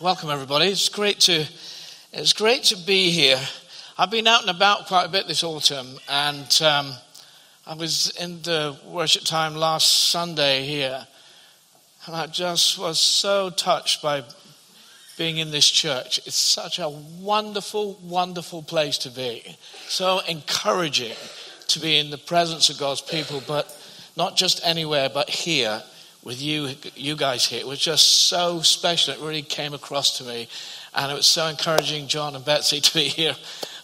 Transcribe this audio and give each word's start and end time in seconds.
Welcome, 0.00 0.30
everybody. 0.30 0.66
It's 0.66 0.88
great 0.88 1.18
to 1.22 1.44
it's 2.12 2.32
great 2.32 2.62
to 2.64 2.76
be 2.76 3.10
here. 3.10 3.40
I've 3.98 4.12
been 4.12 4.28
out 4.28 4.42
and 4.42 4.50
about 4.50 4.86
quite 4.86 5.06
a 5.06 5.08
bit 5.08 5.26
this 5.26 5.42
autumn, 5.42 5.98
and 6.08 6.62
um, 6.62 6.92
I 7.66 7.74
was 7.74 8.10
in 8.10 8.40
the 8.42 8.78
worship 8.86 9.24
time 9.24 9.56
last 9.56 10.10
Sunday 10.10 10.64
here, 10.64 11.04
and 12.06 12.14
I 12.14 12.28
just 12.28 12.78
was 12.78 13.00
so 13.00 13.50
touched 13.50 14.00
by 14.00 14.22
being 15.16 15.38
in 15.38 15.50
this 15.50 15.68
church. 15.68 16.18
It's 16.26 16.36
such 16.36 16.78
a 16.78 16.88
wonderful, 16.88 17.98
wonderful 18.00 18.62
place 18.62 18.98
to 18.98 19.10
be. 19.10 19.42
So 19.88 20.20
encouraging 20.28 21.16
to 21.66 21.80
be 21.80 21.98
in 21.98 22.10
the 22.10 22.18
presence 22.18 22.70
of 22.70 22.78
God's 22.78 23.00
people, 23.00 23.42
but 23.48 23.76
not 24.16 24.36
just 24.36 24.60
anywhere, 24.62 25.08
but 25.12 25.28
here 25.28 25.82
with 26.28 26.42
you, 26.42 26.68
you 26.94 27.16
guys 27.16 27.46
here. 27.46 27.58
It 27.58 27.66
was 27.66 27.78
just 27.78 28.28
so 28.28 28.60
special. 28.60 29.14
It 29.14 29.20
really 29.20 29.40
came 29.40 29.72
across 29.72 30.18
to 30.18 30.24
me. 30.24 30.46
And 30.94 31.10
it 31.10 31.14
was 31.14 31.26
so 31.26 31.46
encouraging, 31.46 32.06
John 32.06 32.36
and 32.36 32.44
Betsy, 32.44 32.80
to 32.82 32.94
be 32.94 33.04
here 33.04 33.34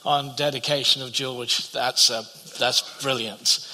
on 0.05 0.37
dedication 0.37 1.01
of 1.01 1.11
George. 1.11 1.70
That's, 1.70 2.11
uh, 2.11 2.23
that's 2.59 3.03
brilliant. 3.03 3.67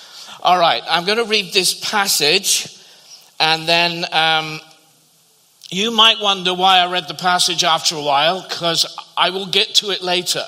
All 0.45 0.57
right, 0.57 0.85
I'm 0.89 1.05
going 1.05 1.19
to 1.19 1.25
read 1.25 1.53
this 1.53 1.75
passage, 1.91 2.81
and 3.41 3.67
then 3.67 4.05
um, 4.13 4.61
you 5.71 5.91
might 5.91 6.21
wonder 6.21 6.55
why 6.55 6.79
I 6.79 6.93
read 6.93 7.09
the 7.09 7.15
passage 7.15 7.65
after 7.65 7.97
a 7.97 8.03
while, 8.03 8.47
because 8.49 8.87
I 9.17 9.31
will 9.31 9.47
get 9.47 9.75
to 9.77 9.91
it 9.91 10.01
later. 10.01 10.45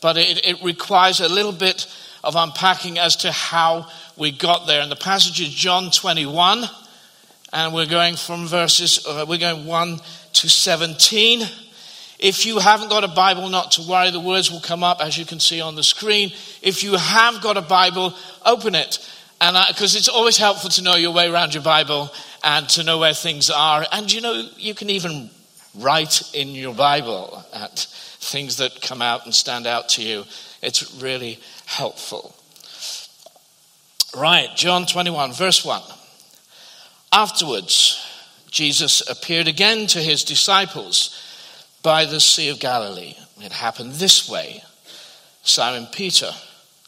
But 0.00 0.16
it, 0.16 0.46
it 0.46 0.62
requires 0.62 1.18
a 1.18 1.28
little 1.28 1.50
bit 1.50 1.92
of 2.22 2.36
unpacking 2.36 3.00
as 3.00 3.16
to 3.16 3.32
how 3.32 3.88
we 4.16 4.30
got 4.30 4.68
there. 4.68 4.82
And 4.82 4.90
the 4.90 4.94
passage 4.94 5.40
is 5.40 5.48
John 5.48 5.90
21 5.90 6.64
and 7.56 7.72
we're 7.72 7.86
going 7.86 8.16
from 8.16 8.46
verses, 8.46 9.06
uh, 9.06 9.24
we're 9.26 9.38
going 9.38 9.64
1 9.64 9.98
to 10.34 10.48
17. 10.48 11.40
If 12.18 12.44
you 12.44 12.58
haven't 12.58 12.90
got 12.90 13.02
a 13.02 13.08
Bible, 13.08 13.48
not 13.48 13.70
to 13.72 13.82
worry, 13.82 14.10
the 14.10 14.20
words 14.20 14.52
will 14.52 14.60
come 14.60 14.84
up 14.84 15.00
as 15.00 15.16
you 15.16 15.24
can 15.24 15.40
see 15.40 15.62
on 15.62 15.74
the 15.74 15.82
screen. 15.82 16.32
If 16.60 16.84
you 16.84 16.96
have 16.96 17.40
got 17.40 17.56
a 17.56 17.62
Bible, 17.62 18.12
open 18.44 18.74
it. 18.74 18.98
And 19.40 19.56
because 19.68 19.96
it's 19.96 20.10
always 20.10 20.36
helpful 20.36 20.68
to 20.68 20.82
know 20.82 20.96
your 20.96 21.14
way 21.14 21.30
around 21.30 21.54
your 21.54 21.62
Bible 21.62 22.12
and 22.44 22.68
to 22.70 22.84
know 22.84 22.98
where 22.98 23.14
things 23.14 23.48
are. 23.48 23.86
And 23.90 24.12
you 24.12 24.20
know, 24.20 24.50
you 24.58 24.74
can 24.74 24.90
even 24.90 25.30
write 25.78 26.34
in 26.34 26.48
your 26.48 26.74
Bible 26.74 27.42
at 27.54 27.78
things 28.20 28.58
that 28.58 28.82
come 28.82 29.00
out 29.00 29.24
and 29.24 29.34
stand 29.34 29.66
out 29.66 29.88
to 29.90 30.02
you. 30.02 30.24
It's 30.60 31.00
really 31.00 31.38
helpful. 31.64 32.36
Right, 34.14 34.50
John 34.56 34.84
21, 34.84 35.32
verse 35.32 35.64
1. 35.64 35.80
Afterwards, 37.16 37.98
Jesus 38.50 39.00
appeared 39.08 39.48
again 39.48 39.86
to 39.86 40.02
his 40.02 40.22
disciples 40.22 41.18
by 41.82 42.04
the 42.04 42.20
Sea 42.20 42.50
of 42.50 42.60
Galilee. 42.60 43.14
It 43.40 43.52
happened 43.52 43.92
this 43.92 44.28
way 44.28 44.62
Simon 45.42 45.88
Peter, 45.90 46.30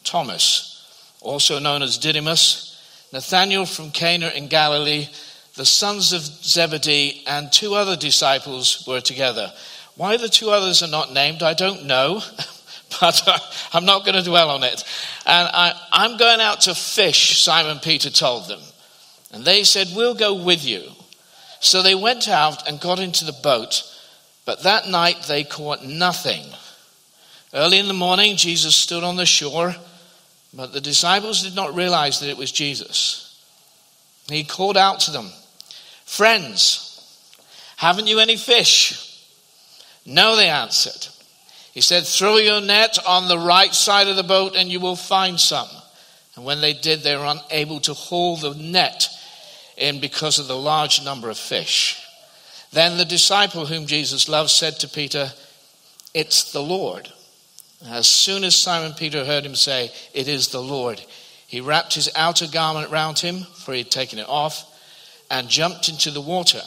Thomas, 0.03 0.85
also 1.19 1.57
known 1.57 1.81
as 1.81 1.97
Didymus, 1.97 2.79
Nathanael 3.11 3.65
from 3.65 3.89
Cana 3.89 4.27
in 4.35 4.49
Galilee, 4.49 5.07
the 5.55 5.65
sons 5.65 6.13
of 6.13 6.21
Zebedee, 6.21 7.23
and 7.25 7.51
two 7.51 7.73
other 7.73 7.95
disciples 7.95 8.85
were 8.85 9.01
together. 9.01 9.51
Why 9.95 10.17
the 10.17 10.29
two 10.29 10.51
others 10.51 10.83
are 10.83 10.87
not 10.87 11.11
named, 11.11 11.41
I 11.41 11.55
don't 11.55 11.85
know, 11.85 12.21
but 13.01 13.27
I'm 13.73 13.85
not 13.85 14.05
going 14.05 14.15
to 14.15 14.29
dwell 14.29 14.51
on 14.51 14.61
it. 14.61 14.83
And 15.25 15.49
I, 15.51 15.73
am 15.91 16.17
going 16.17 16.39
out 16.39 16.61
to 16.61 16.75
fish, 16.75 17.41
Simon 17.41 17.79
Peter 17.79 18.11
told 18.11 18.47
them. 18.47 18.59
And 19.31 19.45
they 19.45 19.63
said, 19.63 19.87
We'll 19.95 20.15
go 20.15 20.33
with 20.33 20.65
you. 20.65 20.83
So 21.59 21.81
they 21.81 21.95
went 21.95 22.27
out 22.27 22.67
and 22.67 22.79
got 22.79 22.99
into 22.99 23.25
the 23.25 23.37
boat, 23.43 23.83
but 24.45 24.63
that 24.63 24.87
night 24.87 25.23
they 25.27 25.43
caught 25.43 25.83
nothing. 25.83 26.43
Early 27.53 27.79
in 27.79 27.87
the 27.87 27.93
morning, 27.93 28.37
Jesus 28.37 28.75
stood 28.75 29.03
on 29.03 29.17
the 29.17 29.25
shore, 29.25 29.75
but 30.53 30.71
the 30.71 30.81
disciples 30.81 31.43
did 31.43 31.55
not 31.55 31.75
realize 31.75 32.19
that 32.19 32.29
it 32.29 32.37
was 32.37 32.51
Jesus. 32.51 33.25
He 34.29 34.43
called 34.43 34.77
out 34.77 35.01
to 35.01 35.11
them, 35.11 35.29
Friends, 36.05 36.85
haven't 37.77 38.07
you 38.07 38.19
any 38.19 38.37
fish? 38.37 39.05
No, 40.05 40.35
they 40.35 40.49
answered. 40.49 41.07
He 41.73 41.81
said, 41.81 42.05
Throw 42.05 42.37
your 42.37 42.61
net 42.61 42.97
on 43.05 43.27
the 43.27 43.37
right 43.37 43.73
side 43.73 44.07
of 44.07 44.15
the 44.15 44.23
boat 44.23 44.55
and 44.55 44.69
you 44.69 44.79
will 44.79 44.95
find 44.95 45.39
some. 45.39 45.67
And 46.35 46.45
when 46.45 46.61
they 46.61 46.73
did, 46.73 47.01
they 47.01 47.15
were 47.15 47.25
unable 47.25 47.79
to 47.81 47.93
haul 47.93 48.37
the 48.37 48.53
net 48.53 49.09
in 49.79 49.99
because 49.99 50.39
of 50.39 50.47
the 50.47 50.57
large 50.57 51.03
number 51.03 51.29
of 51.29 51.37
fish. 51.37 52.01
Then 52.71 52.97
the 52.97 53.05
disciple 53.05 53.65
whom 53.65 53.87
Jesus 53.87 54.29
loved 54.29 54.49
said 54.49 54.79
to 54.79 54.87
Peter, 54.87 55.31
It's 56.13 56.51
the 56.51 56.61
Lord. 56.61 57.11
As 57.85 58.07
soon 58.07 58.43
as 58.43 58.55
Simon 58.55 58.93
Peter 58.93 59.25
heard 59.25 59.45
him 59.45 59.55
say, 59.55 59.91
It 60.13 60.27
is 60.27 60.49
the 60.49 60.61
Lord, 60.61 61.01
he 61.47 61.61
wrapped 61.61 61.95
his 61.95 62.11
outer 62.15 62.45
garment 62.45 62.91
round 62.91 63.17
him, 63.17 63.39
for 63.39 63.71
he 63.71 63.79
had 63.79 63.89
taken 63.89 64.19
it 64.19 64.29
off, 64.29 64.65
and 65.31 65.49
jumped 65.49 65.89
into 65.89 66.11
the 66.11 66.21
water. 66.21 66.61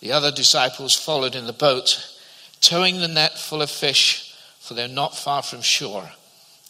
The 0.00 0.10
other 0.10 0.32
disciples 0.32 0.96
followed 0.96 1.36
in 1.36 1.46
the 1.46 1.52
boat, 1.52 2.04
towing 2.60 2.98
the 2.98 3.06
net 3.06 3.38
full 3.38 3.62
of 3.62 3.70
fish, 3.70 4.34
for 4.58 4.74
they're 4.74 4.88
not 4.88 5.16
far 5.16 5.42
from 5.42 5.62
shore, 5.62 6.10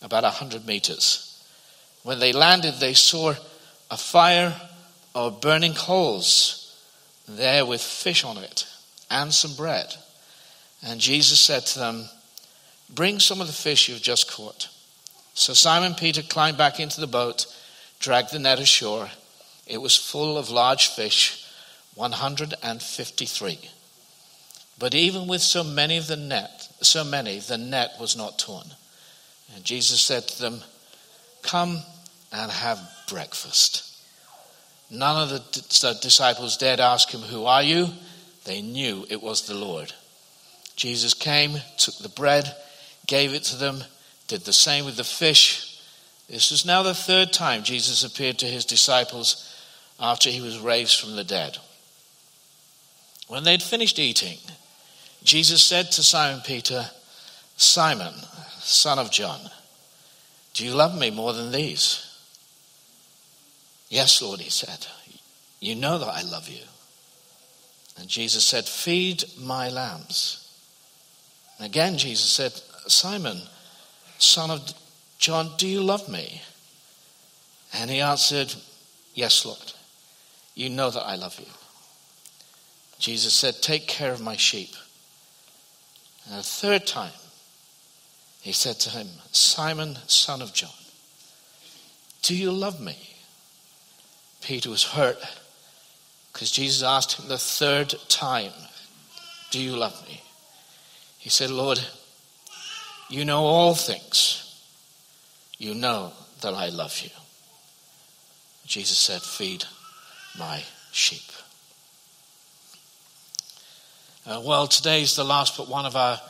about 0.02 0.24
a 0.24 0.30
hundred 0.30 0.66
meters. 0.66 1.42
When 2.02 2.18
they 2.18 2.32
landed, 2.32 2.74
they 2.74 2.94
saw 2.94 3.34
a 3.90 3.96
fire 3.96 4.54
or 5.14 5.30
burning 5.30 5.74
coals 5.74 6.60
there 7.28 7.64
with 7.64 7.80
fish 7.80 8.24
on 8.24 8.38
it 8.38 8.66
and 9.10 9.32
some 9.32 9.54
bread. 9.54 9.94
And 10.82 11.00
Jesus 11.00 11.40
said 11.40 11.66
to 11.66 11.78
them, 11.78 12.04
Bring 12.88 13.20
some 13.20 13.40
of 13.40 13.46
the 13.46 13.52
fish 13.52 13.88
you've 13.88 14.02
just 14.02 14.30
caught. 14.30 14.68
So 15.34 15.52
Simon 15.52 15.94
Peter 15.94 16.22
climbed 16.22 16.58
back 16.58 16.80
into 16.80 17.00
the 17.00 17.06
boat, 17.06 17.46
dragged 18.00 18.32
the 18.32 18.38
net 18.38 18.58
ashore. 18.58 19.08
It 19.66 19.78
was 19.78 19.96
full 19.96 20.36
of 20.36 20.50
large 20.50 20.88
fish, 20.88 21.46
153. 21.94 23.58
But 24.78 24.94
even 24.94 25.28
with 25.28 25.42
so 25.42 25.62
many 25.62 25.98
of 25.98 26.06
the 26.06 26.16
net, 26.16 26.68
so 26.80 27.04
many, 27.04 27.38
the 27.38 27.58
net 27.58 27.92
was 28.00 28.16
not 28.16 28.38
torn. 28.38 28.66
And 29.54 29.64
Jesus 29.64 30.00
said 30.00 30.26
to 30.26 30.40
them, 30.40 30.60
Come 31.42 31.82
and 32.32 32.50
have 32.50 32.80
breakfast. 33.08 33.89
None 34.90 35.22
of 35.22 35.28
the 35.28 35.88
uh, 35.88 35.94
disciples 36.00 36.56
dared 36.56 36.80
ask 36.80 37.10
him, 37.10 37.20
Who 37.20 37.44
are 37.44 37.62
you? 37.62 37.88
They 38.44 38.60
knew 38.60 39.06
it 39.08 39.22
was 39.22 39.46
the 39.46 39.54
Lord. 39.54 39.92
Jesus 40.74 41.14
came, 41.14 41.58
took 41.78 41.96
the 41.98 42.08
bread, 42.08 42.52
gave 43.06 43.32
it 43.32 43.44
to 43.44 43.56
them, 43.56 43.84
did 44.26 44.42
the 44.42 44.52
same 44.52 44.84
with 44.84 44.96
the 44.96 45.04
fish. 45.04 45.80
This 46.28 46.50
was 46.50 46.64
now 46.64 46.82
the 46.82 46.94
third 46.94 47.32
time 47.32 47.62
Jesus 47.62 48.02
appeared 48.02 48.38
to 48.38 48.46
his 48.46 48.64
disciples 48.64 49.46
after 50.00 50.30
he 50.30 50.40
was 50.40 50.58
raised 50.58 51.00
from 51.00 51.16
the 51.16 51.24
dead. 51.24 51.58
When 53.28 53.44
they'd 53.44 53.62
finished 53.62 53.98
eating, 53.98 54.38
Jesus 55.22 55.62
said 55.62 55.92
to 55.92 56.02
Simon 56.02 56.40
Peter, 56.44 56.90
Simon, 57.56 58.14
son 58.60 58.98
of 58.98 59.12
John, 59.12 59.40
do 60.54 60.64
you 60.64 60.72
love 60.72 60.98
me 60.98 61.10
more 61.10 61.32
than 61.32 61.52
these? 61.52 62.09
Yes, 63.90 64.22
Lord, 64.22 64.40
he 64.40 64.48
said. 64.48 64.86
You 65.58 65.74
know 65.74 65.98
that 65.98 66.06
I 66.06 66.22
love 66.22 66.48
you. 66.48 66.62
And 67.98 68.08
Jesus 68.08 68.44
said, 68.44 68.64
Feed 68.64 69.24
my 69.38 69.68
lambs. 69.68 70.48
And 71.58 71.66
again, 71.66 71.98
Jesus 71.98 72.30
said, 72.30 72.52
Simon, 72.90 73.42
son 74.18 74.50
of 74.50 74.72
John, 75.18 75.50
do 75.58 75.66
you 75.66 75.82
love 75.82 76.08
me? 76.08 76.40
And 77.74 77.90
he 77.90 78.00
answered, 78.00 78.54
Yes, 79.12 79.44
Lord. 79.44 79.72
You 80.54 80.70
know 80.70 80.90
that 80.90 81.02
I 81.02 81.16
love 81.16 81.38
you. 81.38 81.46
Jesus 82.98 83.34
said, 83.34 83.56
Take 83.60 83.86
care 83.86 84.12
of 84.12 84.22
my 84.22 84.36
sheep. 84.36 84.74
And 86.26 86.38
a 86.38 86.42
third 86.42 86.86
time, 86.86 87.12
he 88.40 88.52
said 88.52 88.76
to 88.80 88.90
him, 88.90 89.08
Simon, 89.32 89.96
son 90.06 90.42
of 90.42 90.54
John, 90.54 90.70
do 92.22 92.36
you 92.36 92.52
love 92.52 92.80
me? 92.80 92.96
Peter 94.40 94.70
was 94.70 94.84
hurt 94.84 95.18
because 96.32 96.50
Jesus 96.50 96.82
asked 96.82 97.20
him 97.20 97.28
the 97.28 97.38
third 97.38 97.94
time, 98.08 98.52
Do 99.50 99.60
you 99.60 99.76
love 99.76 100.06
me? 100.08 100.22
He 101.18 101.28
said, 101.28 101.50
Lord, 101.50 101.80
you 103.08 103.24
know 103.24 103.44
all 103.44 103.74
things. 103.74 104.46
You 105.58 105.74
know 105.74 106.12
that 106.40 106.54
I 106.54 106.68
love 106.70 106.98
you. 107.00 107.10
Jesus 108.64 108.96
said, 108.96 109.20
Feed 109.20 109.64
my 110.38 110.62
sheep. 110.92 111.20
Uh, 114.26 114.40
well, 114.44 114.66
today 114.66 115.02
is 115.02 115.16
the 115.16 115.24
last 115.24 115.56
but 115.56 115.68
one 115.68 115.86
of 115.86 115.96
our 115.96 116.20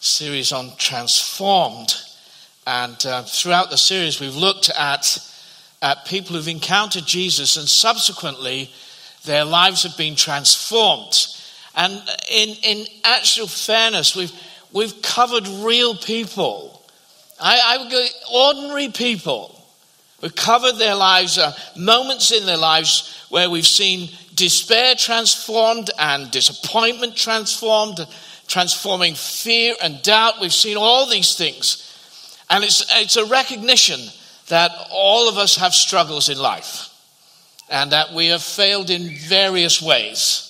series 0.00 0.52
on 0.52 0.70
transformed. 0.76 1.94
And 2.66 3.04
uh, 3.06 3.22
throughout 3.22 3.70
the 3.70 3.76
series, 3.76 4.20
we've 4.20 4.36
looked 4.36 4.68
at 4.70 5.18
at 5.82 6.04
people 6.06 6.36
who've 6.36 6.48
encountered 6.48 7.06
Jesus 7.06 7.56
and 7.56 7.68
subsequently 7.68 8.70
their 9.24 9.44
lives 9.44 9.82
have 9.82 9.96
been 9.96 10.16
transformed. 10.16 11.26
And 11.74 11.92
in, 12.30 12.56
in 12.62 12.86
actual 13.04 13.46
fairness, 13.46 14.16
we've, 14.16 14.32
we've 14.72 15.02
covered 15.02 15.46
real 15.46 15.94
people. 15.94 16.82
I, 17.38 17.60
I 17.64 17.78
would 17.78 17.90
go, 17.90 18.06
ordinary 18.32 18.88
people. 18.88 19.52
We've 20.22 20.34
covered 20.34 20.76
their 20.76 20.94
lives, 20.94 21.36
uh, 21.36 21.54
moments 21.76 22.32
in 22.32 22.46
their 22.46 22.56
lives 22.56 23.26
where 23.28 23.50
we've 23.50 23.66
seen 23.66 24.08
despair 24.34 24.94
transformed 24.94 25.90
and 25.98 26.30
disappointment 26.30 27.16
transformed, 27.16 28.06
transforming 28.46 29.14
fear 29.14 29.74
and 29.82 30.00
doubt. 30.02 30.40
We've 30.40 30.52
seen 30.52 30.78
all 30.78 31.06
these 31.06 31.36
things. 31.36 31.82
And 32.48 32.64
it's, 32.64 32.84
it's 32.96 33.16
a 33.16 33.26
recognition 33.26 34.00
that 34.48 34.70
all 34.90 35.28
of 35.28 35.38
us 35.38 35.56
have 35.56 35.74
struggles 35.74 36.28
in 36.28 36.38
life 36.38 36.88
and 37.68 37.92
that 37.92 38.12
we 38.12 38.28
have 38.28 38.42
failed 38.42 38.90
in 38.90 39.08
various 39.16 39.82
ways. 39.82 40.42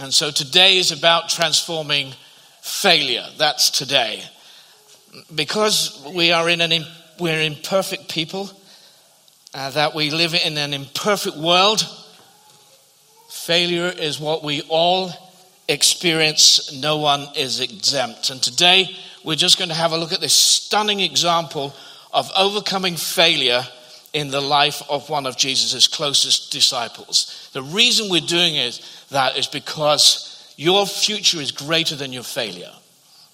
And 0.00 0.12
so 0.12 0.30
today 0.30 0.78
is 0.78 0.92
about 0.92 1.28
transforming 1.28 2.12
failure. 2.62 3.26
That's 3.38 3.70
today. 3.70 4.22
Because 5.34 6.02
we 6.14 6.32
are 6.32 6.48
in 6.48 6.60
an, 6.60 6.84
we're 7.18 7.40
imperfect 7.40 8.08
people, 8.08 8.50
uh, 9.54 9.70
that 9.70 9.94
we 9.94 10.10
live 10.10 10.34
in 10.34 10.58
an 10.58 10.74
imperfect 10.74 11.36
world, 11.36 11.86
failure 13.30 13.88
is 13.88 14.20
what 14.20 14.42
we 14.42 14.62
all 14.68 15.10
experience. 15.68 16.72
No 16.72 16.98
one 16.98 17.28
is 17.36 17.60
exempt. 17.60 18.30
And 18.30 18.42
today 18.42 18.94
we're 19.24 19.36
just 19.36 19.58
going 19.58 19.70
to 19.70 19.74
have 19.74 19.92
a 19.92 19.96
look 19.96 20.12
at 20.12 20.20
this 20.20 20.34
stunning 20.34 21.00
example 21.00 21.74
of 22.16 22.32
overcoming 22.36 22.96
failure 22.96 23.62
in 24.14 24.30
the 24.30 24.40
life 24.40 24.82
of 24.88 25.10
one 25.10 25.26
of 25.26 25.36
Jesus' 25.36 25.86
closest 25.86 26.50
disciples. 26.50 27.50
The 27.52 27.62
reason 27.62 28.08
we're 28.08 28.22
doing 28.22 28.56
it, 28.56 28.80
that 29.10 29.36
is 29.36 29.46
because 29.46 30.54
your 30.56 30.86
future 30.86 31.38
is 31.38 31.52
greater 31.52 31.94
than 31.94 32.14
your 32.14 32.22
failure. 32.22 32.72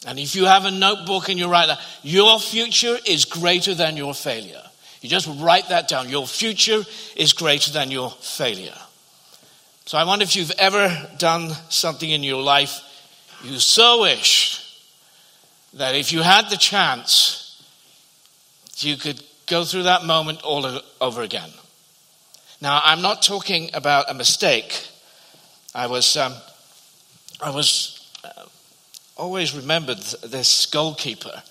And 0.05 0.19
if 0.19 0.34
you 0.34 0.46
have 0.46 0.64
a 0.64 0.73
notebook 0.73 1.29
and 1.29 1.38
you 1.38 1.49
write 1.49 1.67
that, 1.67 1.79
your 2.02 2.40
future 2.40 2.99
is 3.06 3.25
greater 3.25 3.73
than 3.73 3.96
your 3.96 4.14
failure. 4.14 4.62
You 5.00 5.08
just 5.08 5.29
write 5.40 5.69
that 5.69 5.87
down. 5.87 6.08
Your 6.08 6.26
future 6.26 6.82
is 7.17 7.32
greater 7.32 7.70
than 7.70 7.93
your 7.93 8.11
failure. 8.11 8.75
So 9.87 9.96
I 9.96 10.02
wonder 10.05 10.25
if 10.25 10.34
you've 10.34 10.52
ever 10.58 11.08
done 11.19 11.50
something 11.69 12.11
in 12.11 12.25
your 12.25 12.43
life 12.43 12.81
you 13.44 13.58
so 13.58 14.02
wish 14.02 14.58
that 15.75 15.94
if 15.94 16.12
you 16.12 16.23
had 16.23 16.49
the 16.50 16.56
chance, 16.56 17.41
you 18.78 18.96
could 18.96 19.22
go 19.46 19.64
through 19.64 19.84
that 19.84 20.04
moment 20.04 20.42
all 20.42 20.80
over 21.00 21.22
again. 21.22 21.50
Now, 22.60 22.80
I'm 22.84 23.02
not 23.02 23.22
talking 23.22 23.70
about 23.74 24.10
a 24.10 24.14
mistake. 24.14 24.86
I 25.74 25.88
was, 25.88 26.16
um, 26.16 26.34
I 27.40 27.50
was 27.50 28.08
uh, 28.24 28.44
always 29.16 29.54
remembered 29.54 29.98
this 29.98 30.66
goalkeeper 30.66 31.42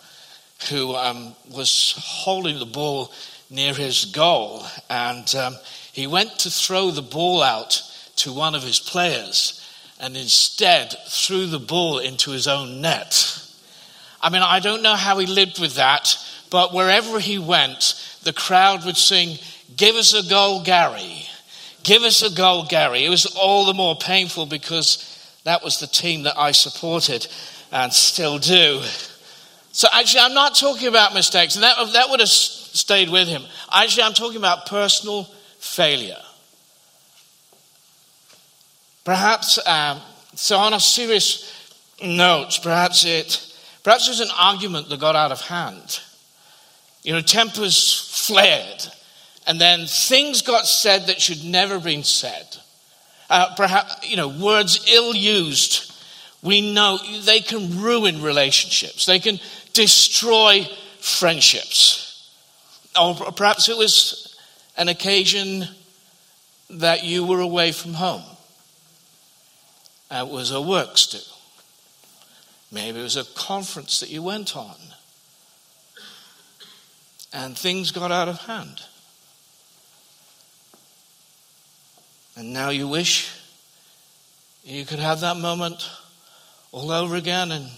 who 0.69 0.95
um, 0.95 1.35
was 1.51 1.95
holding 1.97 2.59
the 2.59 2.65
ball 2.65 3.11
near 3.49 3.73
his 3.73 4.05
goal, 4.05 4.65
and 4.89 5.35
um, 5.35 5.55
he 5.91 6.07
went 6.07 6.39
to 6.39 6.49
throw 6.49 6.91
the 6.91 7.01
ball 7.01 7.43
out 7.43 7.81
to 8.17 8.31
one 8.31 8.55
of 8.55 8.63
his 8.63 8.79
players, 8.79 9.57
and 9.99 10.15
instead 10.15 10.95
threw 11.07 11.45
the 11.45 11.59
ball 11.59 11.99
into 11.99 12.31
his 12.31 12.47
own 12.47 12.79
net. 12.79 13.37
I 14.21 14.29
mean, 14.29 14.43
I 14.43 14.59
don't 14.59 14.83
know 14.83 14.95
how 14.95 15.17
he 15.17 15.25
lived 15.25 15.59
with 15.59 15.75
that 15.75 16.15
but 16.51 16.73
wherever 16.73 17.19
he 17.19 17.39
went, 17.39 18.19
the 18.23 18.33
crowd 18.33 18.85
would 18.85 18.97
sing, 18.97 19.39
Give 19.75 19.95
us 19.95 20.13
a 20.13 20.29
goal, 20.29 20.63
Gary. 20.63 21.25
Give 21.83 22.03
us 22.03 22.21
a 22.21 22.29
goal, 22.29 22.65
Gary. 22.65 23.05
It 23.05 23.09
was 23.09 23.25
all 23.25 23.65
the 23.65 23.73
more 23.73 23.95
painful 23.95 24.45
because 24.45 25.39
that 25.45 25.63
was 25.63 25.79
the 25.79 25.87
team 25.87 26.23
that 26.23 26.37
I 26.37 26.51
supported 26.51 27.25
and 27.71 27.91
still 27.91 28.37
do. 28.37 28.81
So 29.71 29.87
actually, 29.91 30.19
I'm 30.21 30.33
not 30.33 30.55
talking 30.55 30.89
about 30.89 31.13
mistakes, 31.13 31.55
and 31.55 31.63
that, 31.63 31.77
that 31.93 32.09
would 32.09 32.19
have 32.19 32.29
stayed 32.29 33.09
with 33.09 33.27
him. 33.27 33.43
Actually, 33.73 34.03
I'm 34.03 34.13
talking 34.13 34.37
about 34.37 34.65
personal 34.65 35.23
failure. 35.59 36.21
Perhaps, 39.05 39.65
um, 39.65 39.99
so 40.35 40.57
on 40.57 40.73
a 40.73 40.79
serious 40.79 41.51
note, 42.03 42.59
perhaps 42.61 43.05
it, 43.05 43.55
perhaps 43.83 44.07
it 44.07 44.11
was 44.11 44.19
an 44.19 44.35
argument 44.37 44.89
that 44.89 44.99
got 44.99 45.15
out 45.15 45.31
of 45.31 45.41
hand. 45.41 46.01
You 47.03 47.13
know, 47.13 47.21
tempers 47.21 47.93
flared, 48.27 48.85
and 49.47 49.59
then 49.59 49.87
things 49.87 50.41
got 50.41 50.67
said 50.67 51.07
that 51.07 51.21
should 51.21 51.43
never 51.43 51.75
have 51.75 51.83
been 51.83 52.03
said. 52.03 52.57
Uh, 53.29 53.55
perhaps, 53.55 54.07
you 54.07 54.17
know, 54.17 54.27
words 54.27 54.85
ill 54.91 55.15
used, 55.15 55.91
we 56.43 56.73
know 56.73 56.99
they 57.23 57.39
can 57.39 57.81
ruin 57.81 58.21
relationships, 58.21 59.05
they 59.05 59.19
can 59.19 59.39
destroy 59.73 60.67
friendships. 60.99 62.29
Or 62.99 63.15
perhaps 63.15 63.69
it 63.69 63.77
was 63.77 64.37
an 64.77 64.89
occasion 64.89 65.67
that 66.69 67.03
you 67.03 67.25
were 67.25 67.39
away 67.39 67.71
from 67.71 67.93
home. 67.93 68.23
It 70.11 70.27
was 70.27 70.51
a 70.51 70.61
work 70.61 70.97
stew. 70.97 71.19
Maybe 72.71 72.99
it 72.99 73.03
was 73.03 73.17
a 73.17 73.25
conference 73.33 74.01
that 74.01 74.09
you 74.09 74.21
went 74.21 74.55
on 74.55 74.75
and 77.33 77.57
things 77.57 77.91
got 77.91 78.11
out 78.11 78.27
of 78.27 78.37
hand. 78.39 78.81
And 82.35 82.53
now 82.53 82.69
you 82.69 82.87
wish 82.87 83.29
you 84.63 84.85
could 84.85 84.99
have 84.99 85.21
that 85.21 85.37
moment 85.37 85.89
all 86.71 86.91
over 86.91 87.15
again 87.15 87.51
and 87.51 87.69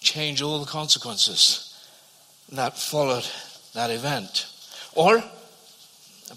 change 0.00 0.40
all 0.42 0.60
the 0.60 0.70
consequences 0.70 1.72
that 2.52 2.78
followed 2.78 3.26
that 3.74 3.90
event. 3.90 4.46
Or 4.94 5.22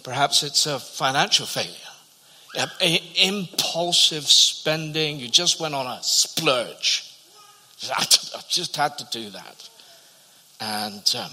perhaps 0.03 0.43
it's 0.43 0.65
a 0.65 0.79
financial 0.79 1.45
failure, 1.45 1.71
impulsive 3.15 4.23
spending. 4.25 5.19
You 5.19 5.29
just 5.29 5.59
went 5.59 5.75
on 5.75 5.85
a 5.87 5.99
splurge. 6.01 7.05
I 7.95 8.03
just 8.49 8.75
had 8.75 8.97
to 8.97 9.07
do 9.11 9.29
that. 9.29 9.69
And 10.59 11.15
um, 11.17 11.31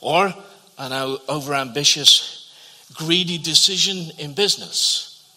or 0.00 0.26
an 0.78 0.90
overambitious, 1.28 2.50
greedy 2.94 3.38
decision 3.38 4.10
in 4.18 4.34
business. 4.34 5.28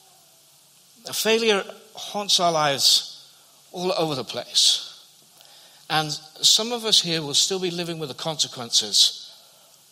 A 1.08 1.14
failure 1.14 1.64
haunts 1.94 2.40
our 2.40 2.52
lives 2.52 3.32
all 3.72 3.94
over 3.98 4.16
the 4.16 4.24
place. 4.24 4.88
And 5.90 6.12
some 6.12 6.72
of 6.72 6.86
us 6.86 7.02
here 7.02 7.22
will 7.22 7.34
still 7.34 7.60
be 7.60 7.72
living 7.72 8.00
with 8.00 8.10
the 8.10 8.16
consequences 8.16 9.34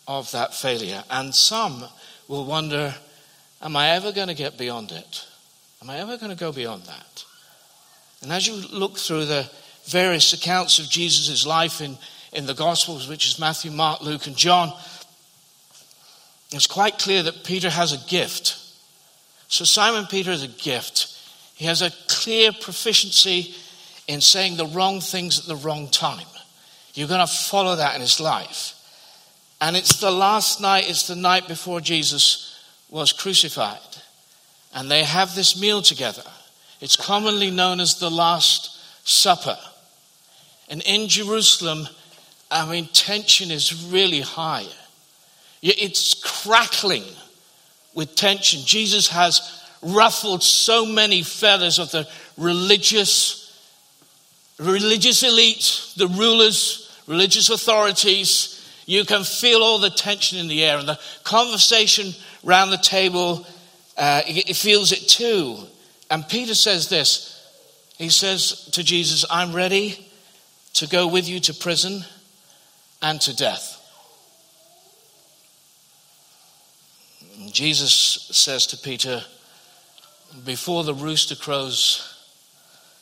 of 0.08 0.30
that 0.32 0.54
failure. 0.54 1.02
And 1.10 1.34
some 1.34 1.84
will 2.26 2.44
wonder, 2.44 2.94
am 3.60 3.76
I 3.76 3.90
ever 3.90 4.12
going 4.12 4.28
to 4.28 4.34
get 4.34 4.56
beyond 4.56 4.92
it? 4.92 5.26
Am 5.82 5.90
I 5.90 5.98
ever 5.98 6.16
going 6.16 6.30
to 6.30 6.36
go 6.36 6.52
beyond 6.52 6.84
that? 6.84 7.24
And 8.22 8.32
as 8.32 8.46
you 8.46 8.54
look 8.54 8.98
through 8.98 9.26
the 9.26 9.50
various 9.86 10.32
accounts 10.32 10.78
of 10.78 10.88
Jesus' 10.88 11.46
life 11.46 11.80
in 11.80 11.96
in 12.32 12.46
the 12.46 12.54
Gospels, 12.54 13.08
which 13.08 13.26
is 13.26 13.38
Matthew, 13.38 13.70
Mark, 13.70 14.02
Luke, 14.02 14.26
and 14.26 14.36
John, 14.36 14.72
it's 16.52 16.66
quite 16.66 16.98
clear 16.98 17.22
that 17.22 17.44
Peter 17.44 17.70
has 17.70 17.92
a 17.92 18.08
gift. 18.08 18.56
So 19.48 19.64
Simon 19.64 20.06
Peter 20.06 20.30
has 20.30 20.42
a 20.42 20.48
gift. 20.48 21.16
He 21.54 21.66
has 21.66 21.82
a 21.82 21.90
clear 22.08 22.52
proficiency 22.52 23.54
in 24.08 24.20
saying 24.20 24.56
the 24.56 24.66
wrong 24.66 25.00
things 25.00 25.38
at 25.38 25.46
the 25.46 25.56
wrong 25.56 25.88
time. 25.88 26.26
You're 26.94 27.08
going 27.08 27.26
to 27.26 27.32
follow 27.32 27.76
that 27.76 27.94
in 27.94 28.00
his 28.00 28.18
life. 28.18 28.74
And 29.60 29.76
it's 29.76 30.00
the 30.00 30.10
last 30.10 30.60
night, 30.60 30.88
it's 30.88 31.06
the 31.06 31.16
night 31.16 31.46
before 31.46 31.80
Jesus 31.80 32.58
was 32.88 33.12
crucified. 33.12 33.78
And 34.74 34.90
they 34.90 35.04
have 35.04 35.34
this 35.34 35.60
meal 35.60 35.82
together. 35.82 36.22
It's 36.80 36.96
commonly 36.96 37.50
known 37.50 37.78
as 37.78 37.98
the 37.98 38.10
Last 38.10 38.78
Supper. 39.06 39.58
And 40.68 40.82
in 40.82 41.08
Jerusalem, 41.08 41.88
I 42.50 42.70
mean, 42.70 42.86
tension 42.92 43.50
is 43.50 43.84
really 43.84 44.20
high. 44.20 44.66
It's 45.62 46.14
crackling 46.14 47.04
with 47.94 48.14
tension. 48.16 48.60
Jesus 48.64 49.08
has 49.08 49.62
ruffled 49.82 50.42
so 50.42 50.84
many 50.84 51.22
feathers 51.22 51.78
of 51.78 51.90
the 51.90 52.08
religious, 52.36 53.56
religious 54.58 55.22
elite, 55.22 55.92
the 55.96 56.08
rulers, 56.08 56.98
religious 57.06 57.50
authorities. 57.50 58.56
You 58.86 59.04
can 59.04 59.22
feel 59.22 59.62
all 59.62 59.78
the 59.78 59.90
tension 59.90 60.38
in 60.38 60.48
the 60.48 60.64
air, 60.64 60.78
and 60.78 60.88
the 60.88 60.98
conversation 61.22 62.12
around 62.44 62.70
the 62.70 62.78
table, 62.78 63.46
uh, 63.96 64.22
it 64.26 64.56
feels 64.56 64.92
it 64.92 65.08
too. 65.08 65.58
And 66.10 66.26
Peter 66.28 66.54
says 66.54 66.88
this. 66.88 67.36
He 67.96 68.08
says 68.08 68.64
to 68.72 68.82
Jesus, 68.82 69.24
I'm 69.30 69.52
ready 69.52 70.04
to 70.74 70.88
go 70.88 71.06
with 71.06 71.28
you 71.28 71.38
to 71.40 71.54
prison 71.54 72.02
and 73.02 73.20
to 73.22 73.34
death. 73.34 73.76
Jesus 77.50 78.28
says 78.30 78.66
to 78.68 78.76
Peter, 78.76 79.22
Before 80.44 80.84
the 80.84 80.94
rooster 80.94 81.36
crows 81.36 82.10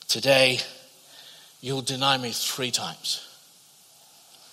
Today, 0.09 0.57
you'll 1.61 1.83
deny 1.83 2.17
me 2.17 2.31
three 2.31 2.71
times. 2.71 3.23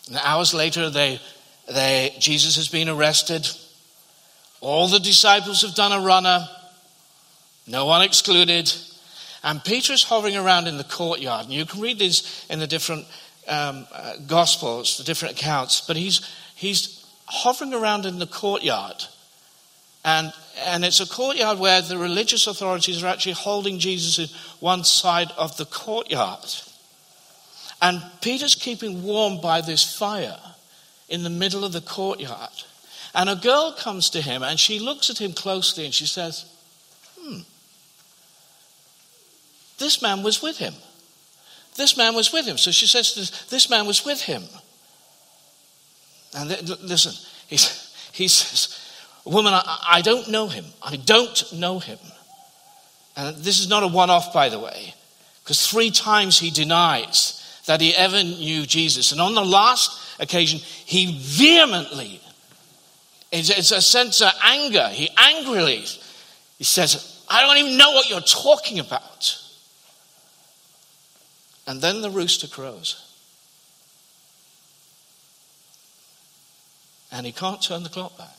And 0.07 0.19
hours 0.23 0.53
later, 0.53 0.91
they, 0.91 1.19
they, 1.67 2.15
Jesus 2.19 2.57
has 2.57 2.69
been 2.69 2.91
arrested. 2.91 3.49
All 4.61 4.87
the 4.87 5.01
disciples 5.01 5.63
have 5.63 5.75
done 5.75 5.93
a 5.93 6.05
runner, 6.05 6.47
no 7.67 7.87
one 7.87 8.03
excluded. 8.03 8.71
And 9.43 9.65
Peter 9.65 9.95
is 9.95 10.03
hovering 10.03 10.37
around 10.37 10.67
in 10.67 10.77
the 10.77 10.85
courtyard. 10.85 11.47
And 11.47 11.55
you 11.55 11.65
can 11.65 11.81
read 11.81 11.99
these 11.99 12.45
in 12.51 12.59
the 12.59 12.67
different 12.67 13.07
um, 13.49 13.87
uh, 13.93 14.17
Gospels, 14.27 14.99
the 14.99 15.05
different 15.05 15.39
accounts. 15.39 15.81
But 15.81 15.97
he's, 15.97 16.21
he's 16.55 17.07
hovering 17.27 17.75
around 17.75 18.07
in 18.07 18.19
the 18.19 18.27
courtyard. 18.27 19.05
And, 20.05 20.33
and 20.65 20.85
it's 20.85 21.01
a 21.01 21.09
courtyard 21.09 21.59
where 21.59 21.83
the 21.83 21.99
religious 21.99 22.47
authorities 22.47 23.03
are 23.03 23.09
actually 23.09 23.33
holding 23.33 23.79
Jesus 23.79 24.19
in 24.19 24.29
one 24.61 24.85
side 24.85 25.33
of 25.37 25.57
the 25.57 25.65
courtyard. 25.65 26.47
And 27.83 28.03
Peter's 28.21 28.55
keeping 28.55 29.03
warm 29.03 29.41
by 29.41 29.61
this 29.61 29.97
fire 29.97 30.39
in 31.09 31.23
the 31.23 31.31
middle 31.31 31.65
of 31.65 31.73
the 31.73 31.81
courtyard. 31.81 32.65
And 33.15 33.29
a 33.29 33.37
girl 33.37 33.73
comes 33.73 34.11
to 34.11 34.21
him 34.21 34.43
and 34.43 34.59
she 34.59 34.79
looks 34.79 35.11
at 35.11 35.19
him 35.19 35.33
closely 35.33 35.85
and 35.85 35.95
she 35.95 36.07
says, 36.07 36.45
Hmm, 37.19 37.41
this 39.79 40.03
man 40.03 40.23
was 40.23 40.43
with 40.43 40.59
him. 40.59 40.75
This 41.77 41.97
man 41.97 42.15
was 42.15 42.33
with 42.33 42.47
him. 42.47 42.59
So 42.59 42.71
she 42.71 42.87
says, 42.87 43.15
This, 43.15 43.47
this 43.47 43.71
man 43.71 43.87
was 43.87 44.05
with 44.05 44.21
him. 44.21 44.43
And 46.37 46.51
th- 46.51 46.81
listen, 46.83 47.13
he, 47.47 47.57
he 48.13 48.29
says, 48.29 48.79
Woman, 49.25 49.55
I, 49.55 49.79
I 49.89 50.03
don't 50.03 50.29
know 50.29 50.49
him. 50.49 50.65
I 50.83 50.97
don't 50.97 51.53
know 51.53 51.79
him. 51.79 51.99
And 53.17 53.37
this 53.37 53.61
is 53.61 53.69
not 53.69 53.83
a 53.83 53.89
one 53.89 54.11
off, 54.11 54.33
by 54.33 54.49
the 54.49 54.59
way, 54.59 54.95
because 55.43 55.67
three 55.67 55.91
times 55.91 56.39
he 56.39 56.51
denies 56.51 57.63
that 57.67 57.81
he 57.81 57.95
ever 57.95 58.23
knew 58.23 58.67
Jesus. 58.67 59.13
And 59.13 59.21
on 59.21 59.35
the 59.35 59.45
last 59.45 60.21
occasion, 60.21 60.61
he 60.61 61.19
vehemently, 61.19 62.21
it's 63.33 63.73
a 63.73 63.81
sense 63.81 64.21
of 64.21 64.31
anger, 64.45 64.89
he 64.89 65.09
angrily, 65.17 65.85
he 66.59 66.65
says, 66.65 67.25
I 67.29 67.43
don't 67.43 67.59
even 67.59 67.77
know 67.77 67.91
what 67.91 68.09
you're 68.09 68.21
talking 68.21 68.79
about. 68.79 69.03
And 71.67 71.81
then 71.81 72.01
the 72.01 72.11
rooster 72.11 72.47
crows. 72.47 73.03
And 77.11 77.27
he 77.27 77.33
can't 77.33 77.63
turn 77.63 77.83
the 77.83 77.89
clock 77.89 78.17
back. 78.19 78.37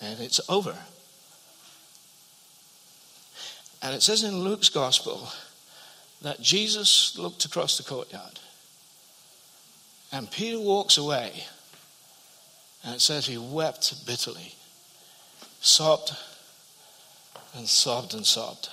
And 0.00 0.20
it's 0.20 0.40
over. 0.48 0.76
And 3.82 3.94
it 3.94 4.02
says 4.02 4.22
in 4.22 4.40
Luke's 4.40 4.68
gospel 4.68 5.28
that 6.22 6.40
Jesus 6.40 7.18
looked 7.18 7.44
across 7.44 7.76
the 7.76 7.82
courtyard. 7.82 8.38
And 10.12 10.30
Peter 10.30 10.60
walks 10.60 10.98
away. 10.98 11.44
And 12.84 12.94
it 12.94 13.00
says 13.00 13.26
he 13.26 13.38
wept 13.38 14.06
bitterly, 14.06 14.54
sobbed 15.60 16.12
and 17.54 17.68
sobbed 17.68 18.14
and 18.14 18.26
sobbed. 18.26 18.68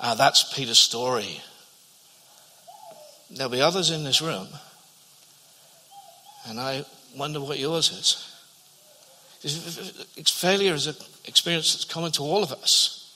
Uh, 0.00 0.14
that's 0.14 0.54
Peter's 0.54 0.78
story. 0.78 1.42
There'll 3.30 3.52
be 3.52 3.60
others 3.60 3.90
in 3.90 4.02
this 4.02 4.22
room, 4.22 4.48
and 6.48 6.58
I 6.58 6.84
wonder 7.14 7.38
what 7.40 7.58
yours 7.58 7.90
is. 7.90 8.26
Failure 10.26 10.74
is 10.74 10.86
an 10.86 10.96
experience 11.26 11.74
that's 11.74 11.84
common 11.84 12.12
to 12.12 12.22
all 12.22 12.42
of 12.42 12.52
us. 12.52 13.14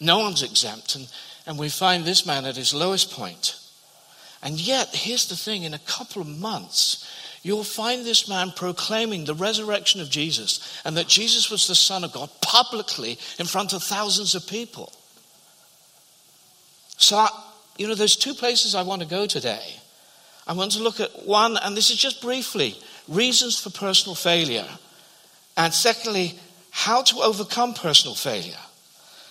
No 0.00 0.18
one's 0.18 0.42
exempt. 0.42 0.96
And, 0.96 1.10
and 1.46 1.58
we 1.58 1.68
find 1.68 2.04
this 2.04 2.26
man 2.26 2.44
at 2.44 2.56
his 2.56 2.74
lowest 2.74 3.12
point. 3.12 3.58
And 4.42 4.58
yet, 4.58 4.94
here's 4.94 5.28
the 5.28 5.36
thing 5.36 5.62
in 5.62 5.74
a 5.74 5.78
couple 5.78 6.22
of 6.22 6.28
months, 6.28 7.08
you'll 7.42 7.64
find 7.64 8.04
this 8.04 8.28
man 8.28 8.52
proclaiming 8.54 9.24
the 9.24 9.34
resurrection 9.34 10.00
of 10.00 10.10
Jesus 10.10 10.80
and 10.84 10.96
that 10.96 11.06
Jesus 11.06 11.50
was 11.50 11.68
the 11.68 11.74
Son 11.74 12.02
of 12.02 12.12
God 12.12 12.30
publicly 12.40 13.18
in 13.38 13.46
front 13.46 13.72
of 13.72 13.82
thousands 13.82 14.34
of 14.34 14.46
people. 14.46 14.92
So, 17.02 17.26
you 17.78 17.88
know, 17.88 17.96
there's 17.96 18.14
two 18.14 18.32
places 18.32 18.76
I 18.76 18.82
want 18.82 19.02
to 19.02 19.08
go 19.08 19.26
today. 19.26 19.74
I 20.46 20.52
want 20.52 20.72
to 20.72 20.82
look 20.82 21.00
at 21.00 21.26
one, 21.26 21.56
and 21.56 21.76
this 21.76 21.90
is 21.90 21.96
just 21.96 22.22
briefly 22.22 22.76
reasons 23.08 23.58
for 23.58 23.70
personal 23.70 24.14
failure. 24.14 24.68
And 25.56 25.74
secondly, 25.74 26.38
how 26.70 27.02
to 27.02 27.16
overcome 27.16 27.74
personal 27.74 28.14
failure. 28.14 28.54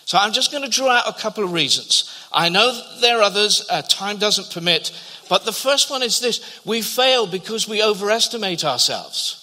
So 0.04 0.18
I'm 0.18 0.32
just 0.32 0.52
going 0.52 0.64
to 0.64 0.70
draw 0.70 0.90
out 0.90 1.08
a 1.08 1.18
couple 1.18 1.44
of 1.44 1.52
reasons. 1.52 2.14
I 2.30 2.50
know 2.50 2.78
there 3.00 3.18
are 3.18 3.22
others, 3.22 3.66
uh, 3.70 3.80
time 3.80 4.18
doesn't 4.18 4.52
permit, 4.52 4.92
but 5.30 5.46
the 5.46 5.52
first 5.52 5.90
one 5.90 6.02
is 6.02 6.20
this 6.20 6.60
we 6.66 6.82
fail 6.82 7.26
because 7.26 7.66
we 7.66 7.82
overestimate 7.82 8.66
ourselves. 8.66 9.38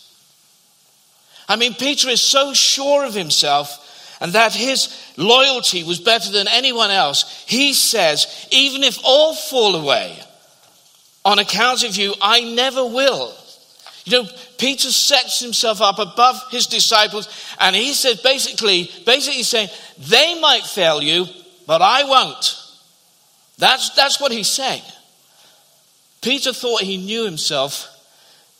I 1.48 1.55
mean, 1.55 1.74
Peter 1.74 2.09
is 2.09 2.21
so 2.21 2.53
sure 2.53 3.05
of 3.05 3.15
himself 3.15 3.88
and 4.20 4.34
that 4.34 4.54
his 4.54 5.14
loyalty 5.18 5.84
was 5.84 6.00
better 6.00 6.32
than 6.32 6.48
anyone 6.48 6.92
else. 6.92 7.44
He 7.48 7.74
says, 7.74 8.48
even 8.52 8.84
if 8.84 9.00
all 9.04 9.34
fall 9.34 9.76
away 9.76 10.18
on 11.24 11.40
account 11.40 11.84
of 11.84 11.96
you, 11.96 12.14
I 12.22 12.42
never 12.42 12.86
will. 12.86 13.34
You 14.06 14.24
know, 14.24 14.30
Peter 14.58 14.92
sets 14.92 15.40
himself 15.40 15.82
up 15.82 16.00
above 16.00 16.42
his 16.52 16.68
disciples, 16.68 17.30
and 17.60 17.76
he 17.76 17.94
says 17.94 18.22
basically, 18.22 18.90
basically 19.06 19.44
saying, 19.44 19.70
they 19.98 20.40
might 20.40 20.64
fail 20.64 21.02
you, 21.02 21.26
but 21.68 21.82
I 21.82 22.04
won't. 22.04 22.56
That's, 23.58 23.92
that's 23.92 24.20
what 24.20 24.32
he's 24.32 24.48
saying. 24.48 24.82
Peter 26.22 26.52
thought 26.52 26.82
he 26.82 26.98
knew 26.98 27.26
himself 27.26 27.88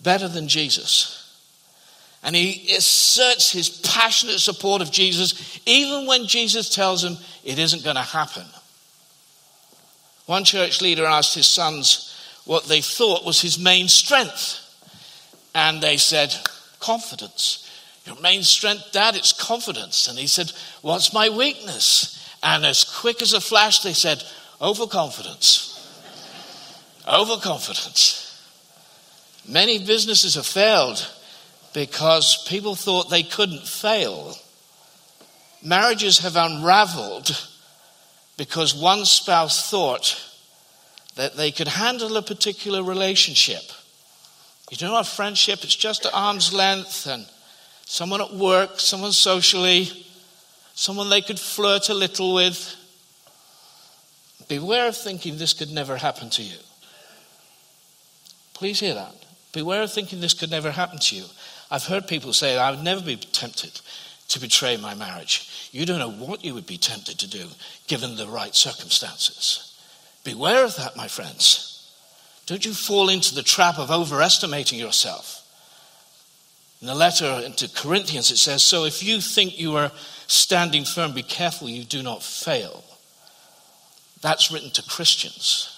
better 0.02 0.28
than 0.28 0.48
Jesus. 0.48 1.19
And 2.24 2.36
he 2.36 2.76
asserts 2.76 3.52
his 3.52 3.70
passionate 3.70 4.40
support 4.40 4.82
of 4.82 4.92
Jesus, 4.92 5.60
even 5.66 6.06
when 6.06 6.28
Jesus 6.28 6.74
tells 6.74 7.04
him 7.04 7.18
it 7.44 7.60
isn't 7.60 7.84
going 7.84 7.96
to 7.96 8.02
happen. 8.02 8.46
One 10.26 10.44
church 10.44 10.82
leader 10.82 11.06
asked 11.06 11.34
his 11.34 11.48
sons 11.48 12.16
what 12.46 12.66
they 12.66 12.82
thought 12.82 13.26
was 13.26 13.42
his 13.42 13.58
main 13.58 13.88
strength. 13.88 14.66
And 15.56 15.82
they 15.82 15.98
said, 15.98 16.36
confidence. 16.80 17.66
Your 18.06 18.20
main 18.22 18.44
strength, 18.44 18.92
Dad, 18.92 19.16
it's 19.16 19.34
confidence. 19.34 20.08
And 20.08 20.18
he 20.18 20.28
said, 20.28 20.52
What's 20.82 21.14
my 21.14 21.30
weakness? 21.30 22.16
And 22.42 22.66
as 22.66 22.84
quick 22.84 23.22
as 23.22 23.34
a 23.34 23.42
flash, 23.42 23.80
they 23.80 23.94
said, 23.94 24.24
Overconfidence. 24.62 25.76
Overconfidence. 27.08 28.26
Many 29.48 29.84
businesses 29.86 30.36
have 30.36 30.46
failed 30.46 31.08
because 31.74 32.46
people 32.48 32.76
thought 32.76 33.10
they 33.10 33.24
couldn't 33.24 33.68
fail. 33.68 34.36
Marriages 35.64 36.20
have 36.20 36.36
unraveled 36.36 37.30
because 38.38 38.74
one 38.74 39.06
spouse 39.06 39.70
thought 39.70 40.20
that 41.16 41.36
they 41.36 41.52
could 41.52 41.68
handle 41.68 42.16
a 42.16 42.22
particular 42.22 42.82
relationship 42.82 43.64
you 44.72 44.88
know, 44.88 44.96
our 44.96 45.04
friendship, 45.04 45.64
it's 45.64 45.76
just 45.76 46.06
at 46.06 46.14
arm's 46.14 46.54
length 46.54 47.08
and 47.08 47.26
someone 47.86 48.22
at 48.22 48.34
work, 48.34 48.80
someone 48.80 49.12
socially, 49.12 49.90
someone 50.76 51.10
they 51.10 51.22
could 51.22 51.40
flirt 51.40 51.90
a 51.90 51.94
little 51.94 52.36
with. 52.36 52.76
Beware 54.48 54.88
of 54.88 54.98
thinking 54.98 55.38
this 55.38 55.54
could 55.54 55.72
never 55.72 55.98
happen 55.98 56.30
to 56.32 56.44
you. 56.44 56.58
Please 58.54 58.80
hear 58.80 58.94
that. 58.94 59.14
Beware 59.54 59.84
of 59.84 59.92
thinking 59.92 60.20
this 60.20 60.34
could 60.34 60.52
never 60.52 60.70
happen 60.70 61.00
to 61.00 61.16
you. 61.16 61.26
I've 61.72 61.86
heard 61.86 62.08
people 62.08 62.34
say, 62.34 62.58
I 62.58 62.72
would 62.72 62.84
never 62.84 63.02
be 63.02 63.16
tempted 63.16 63.80
to 64.30 64.40
betray 64.40 64.78
my 64.78 64.96
marriage. 64.96 65.70
You 65.72 65.86
don't 65.86 66.00
know 66.00 66.12
what 66.12 66.44
you 66.44 66.54
would 66.54 66.68
be 66.68 66.78
tempted 66.78 67.20
to 67.20 67.30
do 67.30 67.48
given 67.88 68.16
the 68.16 68.28
right 68.28 68.56
circumstances. 68.56 69.78
Beware 70.24 70.64
of 70.64 70.76
that, 70.78 70.96
my 70.96 71.08
friends. 71.08 71.92
Don't 72.46 72.66
you 72.66 72.74
fall 72.74 73.10
into 73.10 73.36
the 73.36 73.44
trap 73.44 73.78
of 73.78 73.92
overestimating 73.92 74.80
yourself. 74.80 75.36
In 76.82 76.88
the 76.88 76.96
letter 76.96 77.50
to 77.50 77.70
Corinthians, 77.70 78.32
it 78.32 78.38
says, 78.38 78.64
So 78.64 78.86
if 78.86 79.04
you 79.04 79.20
think 79.20 79.60
you 79.60 79.76
are 79.76 79.92
standing 80.28 80.86
firm, 80.86 81.14
be 81.14 81.24
careful 81.24 81.70
you 81.70 81.84
do 81.84 82.02
not 82.02 82.24
fail. 82.24 82.84
That's 84.22 84.52
written 84.52 84.72
to 84.72 84.84
Christians. 84.84 85.76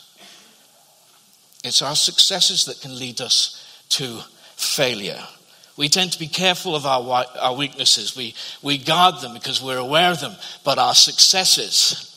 It's 1.64 1.82
our 1.82 1.96
successes 1.96 2.66
that 2.66 2.82
can 2.82 2.98
lead 2.98 3.22
us 3.22 3.86
to 3.90 4.22
failure. 4.56 5.22
We 5.78 5.90
tend 5.90 6.12
to 6.14 6.20
be 6.20 6.28
careful 6.28 6.76
of 6.76 6.86
our, 6.86 7.26
our 7.40 7.56
weaknesses. 7.56 8.16
We, 8.16 8.36
we 8.62 8.78
guard 8.78 9.22
them 9.22 9.34
because 9.34 9.62
we're 9.62 9.78
aware 9.78 10.12
of 10.12 10.20
them. 10.20 10.36
But 10.64 10.78
our 10.78 10.94
successes 10.94 12.08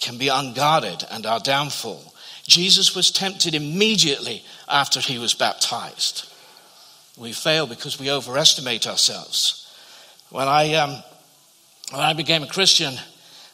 can 0.00 0.18
be 0.18 0.28
unguarded 0.28 1.04
and 1.10 1.24
our 1.24 1.40
downfall 1.40 2.14
Jesus 2.46 2.94
was 2.94 3.10
tempted 3.10 3.54
immediately 3.54 4.44
after 4.68 5.00
he 5.00 5.18
was 5.18 5.34
baptized. 5.34 6.30
We 7.16 7.32
fail 7.32 7.66
because 7.66 7.98
we 7.98 8.10
overestimate 8.10 8.86
ourselves. 8.86 9.60
When 10.30 10.46
I, 10.46 10.74
um, 10.74 11.02
when 11.90 12.02
I 12.02 12.12
became 12.12 12.42
a 12.42 12.46
Christian, 12.46 12.94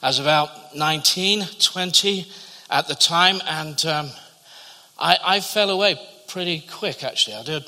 I 0.02 0.08
was 0.08 0.18
about 0.18 0.74
19, 0.74 1.44
20 1.60 2.26
at 2.70 2.88
the 2.88 2.94
time, 2.94 3.40
and 3.46 3.86
um, 3.86 4.10
I, 4.98 5.18
I 5.24 5.40
fell 5.40 5.70
away 5.70 5.96
pretty 6.26 6.60
quick, 6.60 7.04
actually. 7.04 7.36
I 7.36 7.42
did. 7.42 7.64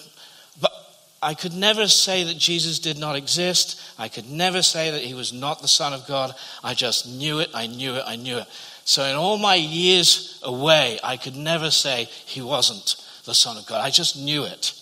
I 1.22 1.34
could 1.34 1.54
never 1.54 1.86
say 1.86 2.24
that 2.24 2.36
Jesus 2.36 2.80
did 2.80 2.98
not 2.98 3.14
exist. 3.14 3.80
I 3.96 4.08
could 4.08 4.28
never 4.28 4.60
say 4.60 4.90
that 4.90 5.02
he 5.02 5.14
was 5.14 5.32
not 5.32 5.62
the 5.62 5.68
Son 5.68 5.92
of 5.92 6.06
God. 6.08 6.34
I 6.64 6.74
just 6.74 7.06
knew 7.08 7.38
it, 7.38 7.50
I 7.54 7.68
knew 7.68 7.94
it, 7.94 8.02
I 8.04 8.16
knew 8.16 8.38
it. 8.38 8.46
So, 8.84 9.04
in 9.04 9.14
all 9.14 9.38
my 9.38 9.54
years 9.54 10.40
away, 10.42 10.98
I 11.04 11.16
could 11.16 11.36
never 11.36 11.70
say 11.70 12.08
he 12.26 12.42
wasn't 12.42 12.96
the 13.24 13.34
Son 13.34 13.56
of 13.56 13.66
God. 13.66 13.80
I 13.80 13.90
just 13.90 14.18
knew 14.18 14.42
it. 14.42 14.74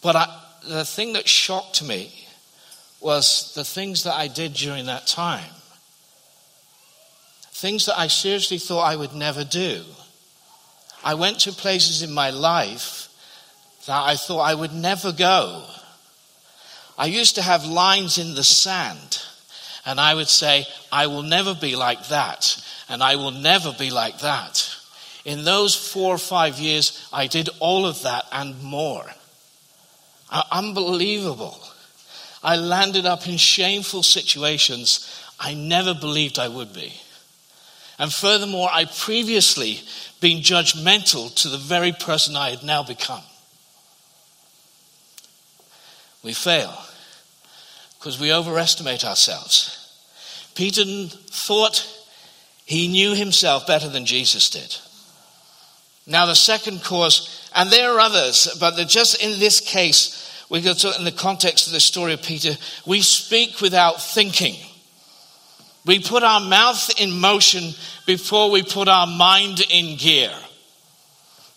But 0.00 0.14
I, 0.14 0.42
the 0.68 0.84
thing 0.84 1.14
that 1.14 1.28
shocked 1.28 1.82
me 1.82 2.12
was 3.00 3.52
the 3.54 3.64
things 3.64 4.04
that 4.04 4.14
I 4.14 4.28
did 4.28 4.54
during 4.54 4.86
that 4.86 5.08
time. 5.08 5.50
Things 7.50 7.86
that 7.86 7.98
I 7.98 8.06
seriously 8.06 8.58
thought 8.58 8.82
I 8.82 8.94
would 8.94 9.14
never 9.14 9.42
do. 9.42 9.82
I 11.02 11.14
went 11.14 11.40
to 11.40 11.52
places 11.52 12.02
in 12.02 12.12
my 12.12 12.30
life 12.30 13.05
that 13.86 14.02
I 14.02 14.16
thought 14.16 14.40
I 14.40 14.54
would 14.54 14.72
never 14.72 15.12
go. 15.12 15.64
I 16.98 17.06
used 17.06 17.34
to 17.34 17.42
have 17.42 17.64
lines 17.64 18.18
in 18.18 18.34
the 18.34 18.44
sand, 18.44 19.22
and 19.84 20.00
I 20.00 20.14
would 20.14 20.28
say, 20.28 20.66
I 20.90 21.06
will 21.06 21.22
never 21.22 21.54
be 21.54 21.76
like 21.76 22.08
that, 22.08 22.62
and 22.88 23.02
I 23.02 23.16
will 23.16 23.32
never 23.32 23.72
be 23.72 23.90
like 23.90 24.20
that. 24.20 24.74
In 25.24 25.44
those 25.44 25.74
four 25.74 26.14
or 26.14 26.18
five 26.18 26.58
years, 26.58 27.08
I 27.12 27.26
did 27.26 27.48
all 27.58 27.84
of 27.86 28.02
that 28.02 28.26
and 28.32 28.62
more. 28.62 29.04
Unbelievable. 30.50 31.60
I 32.42 32.56
landed 32.56 33.06
up 33.06 33.28
in 33.28 33.36
shameful 33.36 34.02
situations 34.02 35.12
I 35.38 35.54
never 35.54 35.94
believed 35.94 36.38
I 36.38 36.48
would 36.48 36.72
be. 36.72 36.92
And 37.98 38.12
furthermore, 38.12 38.68
I 38.72 38.84
previously 38.84 39.80
been 40.20 40.42
judgmental 40.42 41.34
to 41.42 41.48
the 41.48 41.58
very 41.58 41.92
person 41.92 42.36
I 42.36 42.50
had 42.50 42.62
now 42.62 42.82
become. 42.82 43.22
We 46.22 46.32
fail 46.32 46.76
because 47.98 48.20
we 48.20 48.32
overestimate 48.32 49.04
ourselves. 49.04 49.72
Peter 50.54 50.84
thought 50.84 51.86
he 52.64 52.88
knew 52.88 53.14
himself 53.14 53.66
better 53.66 53.88
than 53.88 54.06
Jesus 54.06 54.50
did. 54.50 54.76
Now, 56.06 56.26
the 56.26 56.34
second 56.34 56.82
cause, 56.82 57.50
and 57.54 57.70
there 57.70 57.92
are 57.92 58.00
others, 58.00 58.56
but 58.60 58.76
just 58.88 59.22
in 59.22 59.38
this 59.40 59.60
case, 59.60 60.44
we 60.48 60.60
go 60.60 60.72
to 60.72 60.96
in 60.98 61.04
the 61.04 61.12
context 61.12 61.66
of 61.66 61.72
the 61.72 61.80
story 61.80 62.12
of 62.12 62.22
Peter, 62.22 62.56
we 62.86 63.00
speak 63.00 63.60
without 63.60 64.00
thinking. 64.00 64.54
We 65.84 66.00
put 66.00 66.22
our 66.22 66.40
mouth 66.40 67.00
in 67.00 67.10
motion 67.12 67.72
before 68.06 68.50
we 68.50 68.62
put 68.62 68.88
our 68.88 69.06
mind 69.06 69.64
in 69.70 69.96
gear. 69.96 70.32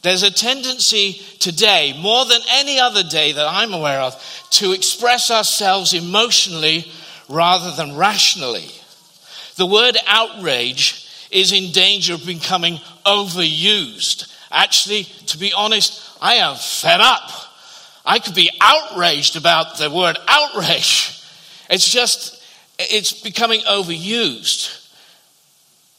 There's 0.02 0.24
a 0.24 0.32
tendency 0.32 1.22
today, 1.40 1.98
more 2.00 2.26
than 2.26 2.42
any 2.52 2.80
other 2.80 3.04
day 3.04 3.34
that 3.34 3.46
I'm 3.46 3.74
aware 3.74 4.00
of, 4.00 4.16
to 4.52 4.72
express 4.72 5.30
ourselves 5.30 5.94
emotionally 5.94 6.90
rather 7.28 7.76
than 7.76 7.98
rationally. 7.98 8.70
The 9.58 9.66
word 9.66 9.98
outrage 10.08 11.06
is 11.32 11.52
in 11.52 11.72
danger 11.72 12.14
of 12.14 12.26
becoming 12.26 12.80
overused. 13.06 14.34
Actually, 14.52 15.04
to 15.04 15.38
be 15.38 15.52
honest, 15.54 16.18
I 16.22 16.36
am 16.36 16.56
fed 16.56 17.02
up. 17.02 17.30
I 18.06 18.20
could 18.20 18.36
be 18.36 18.50
outraged 18.62 19.36
about 19.36 19.78
the 19.78 19.92
word 19.92 20.18
outrage. 20.28 21.22
It's 21.70 21.88
just, 21.88 22.42
it's 22.80 23.22
becoming 23.22 23.60
overused. 23.62 24.76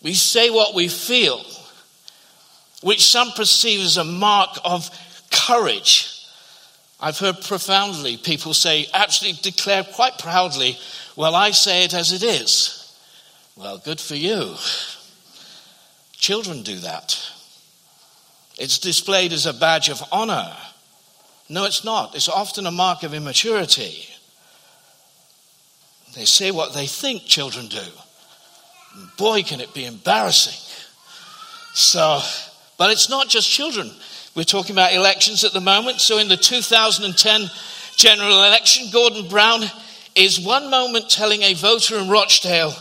We 0.03 0.15
say 0.15 0.49
what 0.49 0.75
we 0.75 0.89
feel 0.89 1.45
which 2.83 3.05
some 3.05 3.31
perceive 3.33 3.81
as 3.81 3.97
a 3.97 4.05
mark 4.05 4.59
of 4.65 4.91
courage. 5.31 6.07
I've 7.01 7.19
heard 7.19 7.41
profoundly 7.43 8.17
people 8.17 8.55
say, 8.55 8.87
actually 8.93 9.33
declare 9.33 9.85
quite 9.85 10.19
proudly, 10.19 10.79
Well, 11.17 11.35
I 11.35 11.51
say 11.51 11.85
it 11.85 11.95
as 11.95 12.13
it 12.13 12.23
is. 12.23 12.77
Well, 13.57 13.79
good 13.79 14.01
for 14.01 14.15
you. 14.15 14.55
Children 16.13 16.63
do 16.63 16.77
that. 16.81 17.19
It's 18.59 18.79
displayed 18.79 19.33
as 19.33 19.47
a 19.47 19.55
badge 19.55 19.89
of 19.89 20.03
honor. 20.13 20.55
No, 21.49 21.65
it's 21.65 21.85
not. 21.85 22.15
It's 22.15 22.29
often 22.29 22.67
a 22.67 22.71
mark 22.71 23.03
of 23.03 23.15
immaturity. 23.15 24.07
They 26.15 26.25
say 26.25 26.51
what 26.51 26.75
they 26.75 26.87
think 26.87 27.25
children 27.25 27.67
do. 27.67 27.83
boy, 29.17 29.43
can 29.43 29.61
it 29.61 29.73
be 29.73 29.87
embarrassing. 29.87 30.59
So, 31.73 32.21
but 32.81 32.91
it's 32.91 33.11
not 33.11 33.29
just 33.29 33.47
children. 33.47 33.91
We're 34.35 34.45
talking 34.45 34.75
about 34.75 34.95
elections 34.95 35.45
at 35.45 35.53
the 35.53 35.61
moment. 35.61 36.01
So 36.01 36.17
in 36.17 36.29
the 36.29 36.37
2010 36.39 37.51
general 37.95 38.45
election, 38.45 38.87
Gordon 38.91 39.29
Brown 39.29 39.65
is 40.15 40.41
one 40.41 40.71
moment 40.71 41.11
telling 41.11 41.43
a 41.43 41.53
voter 41.53 41.99
in 41.99 42.09
Rochdale 42.09 42.73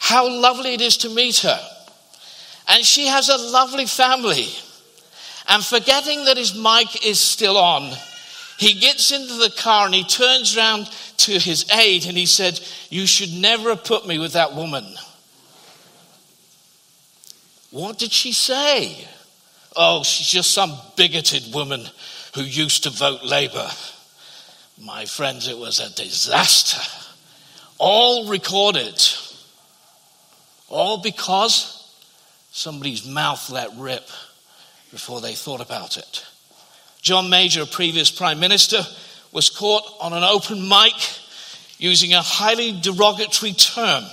how 0.00 0.28
lovely 0.28 0.74
it 0.74 0.82
is 0.82 0.98
to 0.98 1.08
meet 1.08 1.38
her. 1.38 1.58
And 2.68 2.84
she 2.84 3.06
has 3.06 3.30
a 3.30 3.38
lovely 3.38 3.86
family. 3.86 4.48
And 5.48 5.64
forgetting 5.64 6.26
that 6.26 6.36
his 6.36 6.54
mic 6.54 7.06
is 7.06 7.18
still 7.18 7.56
on, 7.56 7.96
he 8.58 8.74
gets 8.74 9.12
into 9.12 9.32
the 9.32 9.54
car 9.56 9.86
and 9.86 9.94
he 9.94 10.04
turns 10.04 10.58
around 10.58 10.90
to 11.16 11.32
his 11.38 11.64
aide 11.70 12.04
and 12.04 12.18
he 12.18 12.26
said, 12.26 12.60
You 12.90 13.06
should 13.06 13.32
never 13.32 13.70
have 13.70 13.84
put 13.84 14.06
me 14.06 14.18
with 14.18 14.34
that 14.34 14.54
woman. 14.54 14.84
What 17.70 17.98
did 17.98 18.12
she 18.12 18.32
say? 18.32 19.08
Oh, 19.76 20.02
she's 20.02 20.28
just 20.28 20.52
some 20.52 20.76
bigoted 20.96 21.52
woman 21.54 21.84
who 22.34 22.42
used 22.42 22.84
to 22.84 22.90
vote 22.90 23.24
Labour. 23.24 23.68
My 24.80 25.04
friends, 25.04 25.48
it 25.48 25.58
was 25.58 25.80
a 25.80 25.94
disaster. 25.94 26.80
All 27.78 28.28
recorded. 28.28 29.02
All 30.68 30.98
because 30.98 31.74
somebody's 32.50 33.06
mouth 33.06 33.50
let 33.50 33.70
rip 33.76 34.08
before 34.90 35.20
they 35.20 35.34
thought 35.34 35.60
about 35.60 35.96
it. 35.96 36.24
John 37.00 37.30
Major, 37.30 37.62
a 37.62 37.66
previous 37.66 38.10
Prime 38.10 38.40
Minister, 38.40 38.80
was 39.32 39.50
caught 39.50 39.84
on 40.00 40.12
an 40.12 40.24
open 40.24 40.68
mic 40.68 40.94
using 41.78 42.14
a 42.14 42.22
highly 42.22 42.78
derogatory 42.80 43.52
term. 43.52 44.04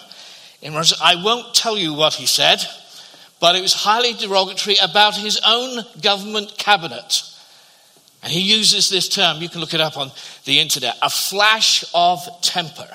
I 0.63 1.21
won't 1.23 1.53
tell 1.53 1.77
you 1.77 1.93
what 1.93 2.13
he 2.13 2.25
said 2.25 2.65
but 3.45 3.55
it 3.55 3.61
was 3.61 3.75
highly 3.75 4.13
derogatory 4.13 4.75
about 4.81 5.15
his 5.15 5.39
own 5.45 5.85
government 6.01 6.57
cabinet. 6.57 7.21
And 8.23 8.33
he 8.33 8.39
uses 8.39 8.89
this 8.89 9.07
term, 9.07 9.39
you 9.39 9.49
can 9.49 9.61
look 9.61 9.75
it 9.75 9.79
up 9.79 9.97
on 9.97 10.09
the 10.45 10.59
internet, 10.59 10.97
a 10.99 11.11
flash 11.11 11.85
of 11.93 12.27
temper. 12.41 12.89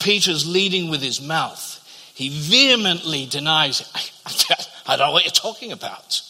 Peter's 0.00 0.50
leading 0.50 0.88
with 0.88 1.02
his 1.02 1.20
mouth. 1.20 1.84
He 2.14 2.30
vehemently 2.30 3.26
denies, 3.26 3.82
it. 3.82 4.66
I 4.86 4.96
don't 4.96 5.08
know 5.08 5.12
what 5.12 5.26
you're 5.26 5.32
talking 5.32 5.72
about. 5.72 6.22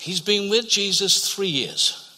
He's 0.00 0.22
been 0.22 0.48
with 0.48 0.66
Jesus 0.66 1.30
three 1.30 1.48
years. 1.48 2.10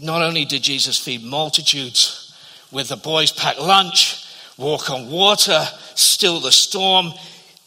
Not 0.00 0.20
only 0.20 0.46
did 0.46 0.62
Jesus 0.62 0.98
feed 0.98 1.22
multitudes 1.22 2.36
with 2.72 2.88
the 2.88 2.96
boys' 2.96 3.30
packed 3.30 3.60
lunch, 3.60 4.26
walk 4.58 4.90
on 4.90 5.08
water, 5.12 5.64
still 6.02 6.40
the 6.40 6.52
storm, 6.52 7.12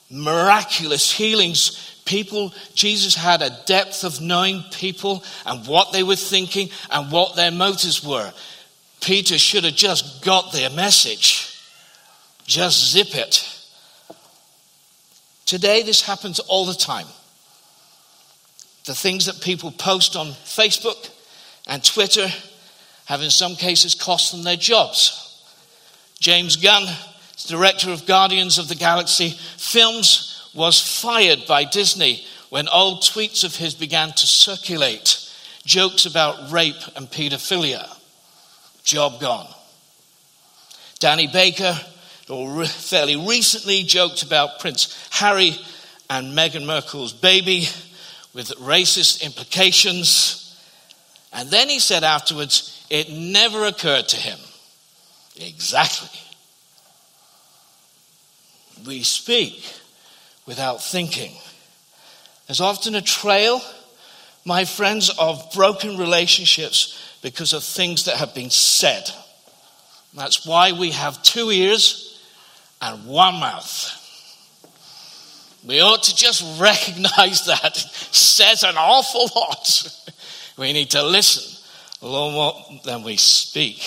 miraculous 0.09 1.11
healings. 1.11 2.01
People, 2.05 2.53
Jesus 2.73 3.15
had 3.15 3.41
a 3.41 3.57
depth 3.65 4.03
of 4.03 4.21
knowing 4.21 4.63
people 4.71 5.23
and 5.45 5.65
what 5.67 5.93
they 5.93 6.03
were 6.03 6.15
thinking 6.15 6.69
and 6.91 7.11
what 7.11 7.35
their 7.35 7.51
motives 7.51 8.03
were. 8.03 8.31
Peter 9.01 9.37
should 9.37 9.63
have 9.63 9.75
just 9.75 10.23
got 10.23 10.51
their 10.51 10.69
message. 10.69 11.57
Just 12.45 12.91
zip 12.91 13.15
it. 13.15 13.49
Today, 15.45 15.83
this 15.83 16.01
happens 16.01 16.39
all 16.39 16.65
the 16.65 16.73
time. 16.73 17.07
The 18.85 18.95
things 18.95 19.25
that 19.25 19.41
people 19.41 19.71
post 19.71 20.15
on 20.15 20.27
Facebook 20.27 21.09
and 21.67 21.83
Twitter 21.83 22.27
have, 23.05 23.21
in 23.21 23.29
some 23.29 23.55
cases, 23.55 23.95
cost 23.95 24.31
them 24.31 24.43
their 24.43 24.57
jobs. 24.57 25.19
James 26.19 26.55
Gunn, 26.55 26.85
director 27.43 27.91
of 27.91 28.05
Guardians 28.05 28.57
of 28.57 28.67
the 28.67 28.75
Galaxy 28.75 29.29
Films, 29.57 30.49
was 30.53 30.79
fired 31.01 31.45
by 31.47 31.63
Disney 31.63 32.23
when 32.49 32.67
old 32.69 33.01
tweets 33.01 33.43
of 33.43 33.55
his 33.55 33.73
began 33.73 34.09
to 34.09 34.27
circulate, 34.27 35.19
jokes 35.65 36.05
about 36.05 36.51
rape 36.51 36.81
and 36.95 37.09
pedophilia. 37.09 37.87
Job 38.83 39.19
gone. 39.19 39.47
Danny 40.99 41.27
Baker, 41.27 41.77
or 42.29 42.65
fairly 42.65 43.15
recently, 43.15 43.83
joked 43.83 44.23
about 44.23 44.59
Prince 44.59 45.07
Harry 45.11 45.55
and 46.09 46.37
Meghan 46.37 46.65
Markle's 46.65 47.13
baby 47.13 47.67
with 48.33 48.49
racist 48.59 49.23
implications. 49.23 50.55
And 51.31 51.49
then 51.49 51.69
he 51.69 51.79
said 51.79 52.03
afterwards, 52.03 52.85
it 52.89 53.09
never 53.09 53.65
occurred 53.65 54.07
to 54.09 54.17
him 54.17 54.37
Exactly. 55.39 56.19
We 58.85 59.03
speak 59.03 59.63
without 60.45 60.81
thinking. 60.83 61.33
There's 62.47 62.61
often 62.61 62.95
a 62.95 63.01
trail, 63.01 63.61
my 64.45 64.65
friends, 64.65 65.09
of 65.17 65.51
broken 65.53 65.97
relationships 65.97 67.17
because 67.21 67.53
of 67.53 67.63
things 67.63 68.05
that 68.05 68.17
have 68.17 68.35
been 68.35 68.49
said. 68.49 69.09
That's 70.13 70.45
why 70.45 70.73
we 70.73 70.91
have 70.91 71.23
two 71.23 71.49
ears 71.49 72.21
and 72.81 73.05
one 73.05 73.35
mouth. 73.35 73.99
We 75.65 75.79
ought 75.79 76.03
to 76.03 76.15
just 76.15 76.59
recognize 76.59 77.45
that. 77.45 77.77
It 77.77 78.13
says 78.13 78.63
an 78.63 78.75
awful 78.77 79.29
lot. 79.35 80.05
We 80.57 80.73
need 80.73 80.91
to 80.91 81.03
listen 81.03 81.51
a 82.01 82.07
lot 82.07 82.31
more 82.31 82.79
than 82.83 83.03
we 83.03 83.17
speak. 83.17 83.81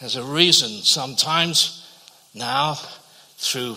There's 0.00 0.16
a 0.16 0.22
reason 0.22 0.70
sometimes 0.70 1.86
now 2.34 2.78
through 3.44 3.76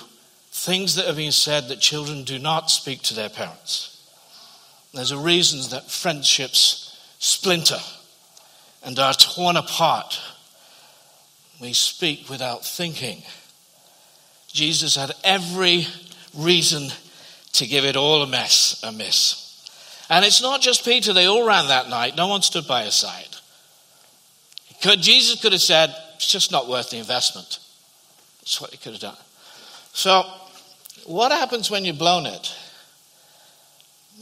things 0.51 0.95
that 0.95 1.05
have 1.05 1.17
been 1.17 1.31
said 1.31 1.67
that 1.67 1.79
children 1.79 2.23
do 2.23 2.39
not 2.39 2.71
speak 2.71 3.01
to 3.03 3.13
their 3.13 3.29
parents. 3.29 3.93
There's 4.93 5.11
a 5.11 5.17
reason 5.17 5.69
that 5.71 5.91
friendships 5.91 6.97
splinter 7.19 7.79
and 8.83 8.97
are 8.97 9.13
torn 9.13 9.57
apart. 9.57 10.19
We 11.61 11.73
speak 11.73 12.29
without 12.29 12.65
thinking. 12.65 13.21
Jesus 14.47 14.95
had 14.95 15.11
every 15.23 15.85
reason 16.33 16.89
to 17.53 17.67
give 17.67 17.83
it 17.83 17.95
all 17.95 18.23
a 18.23 18.27
mess, 18.27 18.81
a 18.83 18.91
miss. 18.91 19.43
And 20.09 20.23
it's 20.23 20.41
not 20.41 20.61
just 20.61 20.85
Peter, 20.85 21.11
they 21.11 21.25
all 21.25 21.45
ran 21.45 21.67
that 21.67 21.89
night. 21.89 22.15
No 22.15 22.27
one 22.27 22.41
stood 22.41 22.67
by 22.67 22.83
his 22.83 22.95
side. 22.95 23.27
Could, 24.81 25.01
Jesus 25.01 25.41
could 25.41 25.51
have 25.51 25.61
said, 25.61 25.93
it's 26.15 26.31
just 26.31 26.51
not 26.51 26.69
worth 26.69 26.89
the 26.89 26.97
investment. 26.97 27.59
That's 28.39 28.61
what 28.61 28.71
he 28.71 28.77
could 28.77 28.93
have 28.93 29.01
done. 29.01 29.17
So, 29.97 30.23
what 31.07 31.31
happens 31.31 31.71
when 31.71 31.83
you've 31.83 31.97
blown 31.97 32.27
it? 32.27 32.55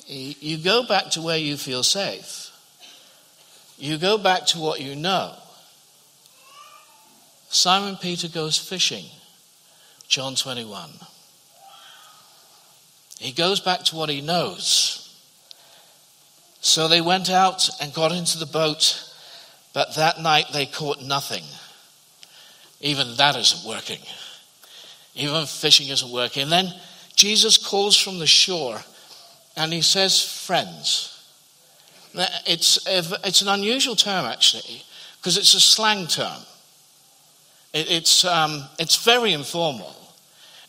You 0.08 0.58
go 0.58 0.88
back 0.88 1.10
to 1.12 1.22
where 1.22 1.38
you 1.38 1.58
feel 1.58 1.84
safe. 1.84 2.50
You 3.78 3.98
go 3.98 4.18
back 4.18 4.46
to 4.48 4.60
what 4.60 4.80
you 4.80 4.96
know. 4.96 5.36
Simon 7.50 7.98
Peter 7.98 8.30
goes 8.30 8.58
fishing, 8.58 9.04
John 10.08 10.36
21. 10.36 10.92
He 13.20 13.34
goes 13.34 13.60
back 13.60 13.84
to 13.84 13.98
what 13.98 14.08
he 14.08 14.22
knows. 14.22 15.14
So 16.62 16.88
they 16.88 17.02
went 17.02 17.30
out 17.30 17.70
and 17.82 17.94
got 17.94 18.14
into 18.14 18.40
the 18.40 18.46
boat, 18.46 19.04
but 19.74 19.94
that 19.96 20.22
night 20.22 20.46
they 20.54 20.68
caught 20.68 21.02
nothing. 21.02 21.44
Even 22.80 23.18
that 23.18 23.36
isn't 23.36 23.68
working. 23.68 24.00
Even 25.16 25.46
fishing 25.46 25.88
isn't 25.90 26.12
working. 26.12 26.44
And 26.44 26.52
then 26.52 26.74
Jesus 27.16 27.58
calls 27.58 27.98
from 27.98 28.20
the 28.20 28.28
shore 28.28 28.82
and 29.56 29.72
he 29.72 29.82
says, 29.82 30.22
Friends. 30.22 31.12
It's, 32.48 32.80
it's 32.88 33.42
an 33.42 33.50
unusual 33.50 33.96
term, 33.96 34.26
actually, 34.26 34.84
because 35.18 35.38
it's 35.38 35.54
a 35.54 35.60
slang 35.60 36.08
term. 36.08 36.42
It, 37.74 37.92
it's, 37.92 38.24
um, 38.24 38.64
it's 38.80 39.04
very 39.04 39.34
informal. 39.34 39.94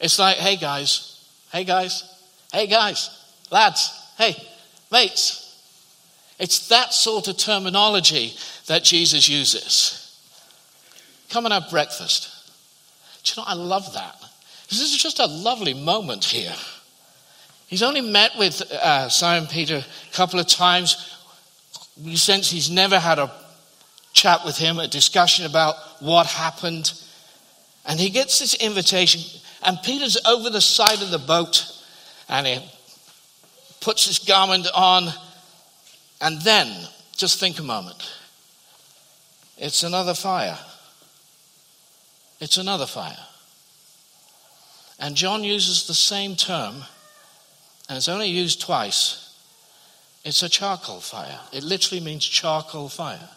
It's 0.01 0.19
like, 0.19 0.37
hey 0.39 0.57
guys, 0.57 1.25
hey 1.53 1.63
guys, 1.65 2.03
hey 2.53 2.67
guys, 2.67 3.11
lads, 3.51 3.93
hey, 4.19 4.37
mates. 4.91 5.43
It's 6.39 6.69
that 6.69 6.93
sort 6.93 7.29
of 7.29 7.37
terminology 7.37 8.35
that 8.67 8.83
Jesus 8.83 9.29
uses. 9.29 10.03
Come 11.31 11.47
and 11.47 11.55
have 11.55 11.71
breakfast. 11.71 12.31
Do 13.23 13.33
you 13.35 13.43
know, 13.43 13.49
I 13.49 13.55
love 13.55 13.95
that. 13.95 14.17
This 14.69 14.81
is 14.81 14.97
just 14.97 15.21
a 15.21 15.27
lovely 15.27 15.75
moment 15.75 16.25
here. 16.25 16.55
He's 17.67 17.83
only 17.83 18.01
met 18.01 18.33
with 18.39 18.63
uh, 18.73 19.09
Simon 19.09 19.49
Peter 19.49 19.77
a 19.77 20.15
couple 20.15 20.39
of 20.39 20.47
times. 20.47 21.17
We 22.03 22.17
sense 22.17 22.51
he's 22.51 22.71
never 22.71 22.99
had 22.99 23.19
a 23.19 23.31
chat 24.13 24.45
with 24.45 24.57
him, 24.57 24.79
a 24.79 24.89
discussion 24.89 25.47
about 25.47 25.75
what 26.01 26.27
happened. 26.27 26.93
And 27.85 28.01
he 28.01 28.11
gets 28.11 28.39
this 28.39 28.55
invitation, 28.55 29.21
and 29.63 29.79
Peter's 29.83 30.19
over 30.27 30.51
the 30.51 30.61
side 30.61 31.03
of 31.03 31.11
the 31.11 31.19
boat, 31.19 31.65
and 32.29 32.47
he 32.47 32.59
puts 33.81 34.07
his 34.07 34.19
garment 34.19 34.67
on. 34.75 35.09
And 36.21 36.41
then, 36.43 36.89
just 37.17 37.39
think 37.39 37.59
a 37.59 37.63
moment. 37.63 38.11
It's 39.59 39.83
another 39.83 40.15
fire. 40.15 40.59
It's 42.41 42.59
another 42.59 42.87
fire. 42.87 43.19
And 44.99 45.15
John 45.15 45.45
uses 45.45 45.87
the 45.87 45.95
same 45.95 46.37
term, 46.37 46.85
and 47.89 47.97
it's 47.97 48.09
only 48.09 48.29
used 48.29 48.61
twice. 48.61 49.23
It's 50.25 50.43
a 50.43 50.49
charcoal 50.49 51.01
fire. 51.01 51.39
It 51.53 51.63
literally 51.63 52.03
means 52.03 52.25
charcoal 52.25 52.89
fire. 52.89 53.29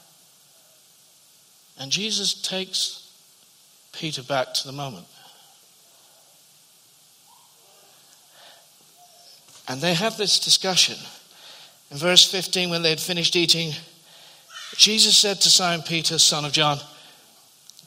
And 1.77 1.91
Jesus 1.91 2.33
takes 2.33 3.11
Peter 3.93 4.23
back 4.23 4.53
to 4.55 4.67
the 4.67 4.73
moment. 4.73 5.05
And 9.67 9.79
they 9.81 9.93
have 9.93 10.17
this 10.17 10.39
discussion. 10.39 10.97
In 11.91 11.97
verse 11.97 12.29
15, 12.29 12.69
when 12.69 12.81
they 12.81 12.89
had 12.89 12.99
finished 12.99 13.35
eating, 13.35 13.73
Jesus 14.75 15.17
said 15.17 15.41
to 15.41 15.49
Simon 15.49 15.83
Peter, 15.85 16.17
son 16.17 16.43
of 16.43 16.51
John, 16.51 16.79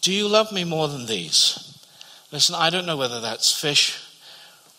Do 0.00 0.12
you 0.12 0.28
love 0.28 0.52
me 0.52 0.64
more 0.64 0.88
than 0.88 1.06
these? 1.06 1.71
Listen, 2.32 2.54
I 2.54 2.70
don't 2.70 2.86
know 2.86 2.96
whether 2.96 3.20
that's 3.20 3.52
fish 3.52 4.02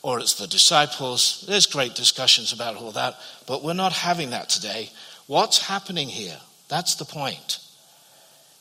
or 0.01 0.19
it's 0.19 0.33
the 0.33 0.47
disciples. 0.47 1.45
There's 1.47 1.67
great 1.67 1.95
discussions 1.95 2.51
about 2.51 2.75
all 2.75 2.91
that, 2.91 3.15
but 3.47 3.63
we're 3.63 3.73
not 3.73 3.93
having 3.93 4.31
that 4.31 4.49
today. 4.49 4.89
What's 5.27 5.67
happening 5.67 6.09
here? 6.09 6.37
That's 6.67 6.95
the 6.95 7.05
point. 7.05 7.59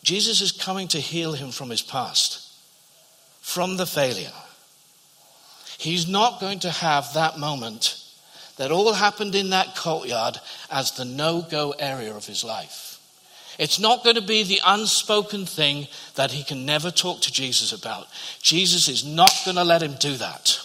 Jesus 0.03 0.41
is 0.41 0.53
coming 0.53 0.89
to 0.89 1.01
heal 1.01 1.33
him 1.33 1.51
from 1.51 1.71
his 1.71 1.83
past, 1.83 2.49
from 3.41 3.77
the 3.77 3.87
failure. 3.87 4.33
He's 5.79 6.07
not 6.07 6.41
going 6.41 6.61
to 6.61 6.71
have 6.71 7.15
that 7.15 7.39
moment 7.39 7.99
that 8.59 8.71
all 8.71 8.93
happened 8.93 9.35
in 9.35 9.51
that 9.51 9.75
courtyard 9.75 10.39
as 10.71 10.93
the 10.93 11.05
no 11.05 11.43
go 11.51 11.75
area 11.79 12.15
of 12.15 12.27
his 12.27 12.45
life. 12.45 12.92
It's 13.59 13.79
not 13.79 14.05
going 14.05 14.17
to 14.17 14.23
be 14.23 14.43
the 14.43 14.61
unspoken 14.65 15.47
thing 15.47 15.89
that 16.15 16.31
he 16.31 16.43
can 16.45 16.65
never 16.65 16.91
talk 16.91 17.21
to 17.23 17.33
Jesus 17.33 17.73
about. 17.73 18.07
Jesus 18.41 18.89
is 18.89 19.05
not 19.05 19.33
going 19.45 19.57
to 19.57 19.65
let 19.65 19.83
him 19.83 19.95
do 19.99 20.17
that. 20.17 20.59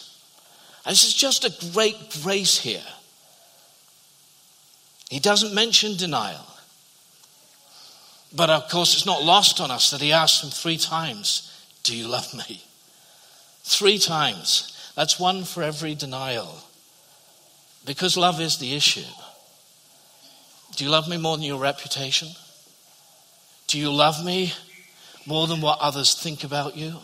And 0.86 0.94
this 0.94 1.06
is 1.06 1.14
just 1.14 1.44
a 1.44 1.72
great 1.74 1.98
grace 2.24 2.58
here. 2.58 2.84
He 5.10 5.20
doesn't 5.20 5.54
mention 5.54 5.98
denial. 5.98 6.46
But 8.36 8.50
of 8.50 8.70
course, 8.70 8.94
it's 8.94 9.06
not 9.06 9.24
lost 9.24 9.60
on 9.60 9.72
us 9.72 9.92
that 9.92 10.02
he 10.02 10.12
asked 10.12 10.44
him 10.44 10.50
three 10.50 10.78
times, 10.78 11.54
Do 11.84 11.96
you 11.96 12.08
love 12.08 12.34
me? 12.34 12.64
Three 13.64 13.98
times. 13.98 14.92
That's 14.96 15.20
one 15.20 15.44
for 15.44 15.64
every 15.64 15.96
denial. 15.96 16.64
Because 17.86 18.18
love 18.18 18.42
is 18.42 18.58
the 18.58 18.76
issue. 18.76 19.10
Do 20.76 20.84
you 20.84 20.90
love 20.90 21.08
me 21.08 21.18
more 21.18 21.38
than 21.38 21.46
your 21.46 21.60
reputation? 21.60 22.30
Do 23.68 23.78
you 23.78 23.92
love 23.92 24.24
me 24.24 24.54
more 25.26 25.46
than 25.46 25.60
what 25.60 25.80
others 25.80 26.14
think 26.14 26.44
about 26.46 26.78
you? 26.78 26.96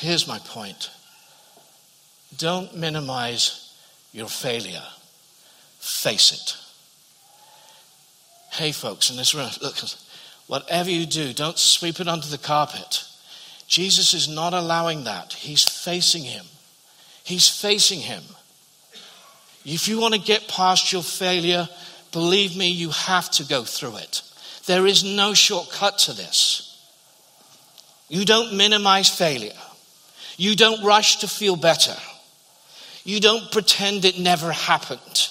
Here's 0.00 0.26
my 0.26 0.38
point 0.38 0.90
don't 2.38 2.74
minimize 2.74 3.74
your 4.12 4.28
failure, 4.28 4.82
face 5.78 6.32
it. 6.32 6.56
Hey, 8.52 8.72
folks 8.72 9.10
in 9.10 9.16
this 9.16 9.34
room, 9.34 9.50
look, 9.60 9.76
whatever 10.46 10.90
you 10.90 11.06
do, 11.06 11.32
don't 11.32 11.58
sweep 11.58 12.00
it 12.00 12.08
under 12.08 12.26
the 12.26 12.38
carpet. 12.38 13.04
Jesus 13.68 14.14
is 14.14 14.28
not 14.28 14.54
allowing 14.54 15.04
that. 15.04 15.32
He's 15.34 15.62
facing 15.62 16.24
him. 16.24 16.44
He's 17.22 17.48
facing 17.48 18.00
him. 18.00 18.22
If 19.64 19.86
you 19.86 20.00
want 20.00 20.14
to 20.14 20.20
get 20.20 20.48
past 20.48 20.92
your 20.92 21.02
failure, 21.02 21.68
Believe 22.12 22.56
me, 22.56 22.68
you 22.68 22.90
have 22.90 23.30
to 23.32 23.44
go 23.44 23.64
through 23.64 23.96
it. 23.96 24.22
There 24.66 24.86
is 24.86 25.04
no 25.04 25.34
shortcut 25.34 25.98
to 25.98 26.12
this. 26.12 26.66
You 28.08 28.24
don't 28.24 28.56
minimize 28.56 29.08
failure. 29.08 29.52
You 30.36 30.56
don't 30.56 30.84
rush 30.84 31.18
to 31.18 31.28
feel 31.28 31.56
better. 31.56 31.96
You 33.04 33.20
don't 33.20 33.50
pretend 33.52 34.04
it 34.04 34.18
never 34.18 34.52
happened. 34.52 35.28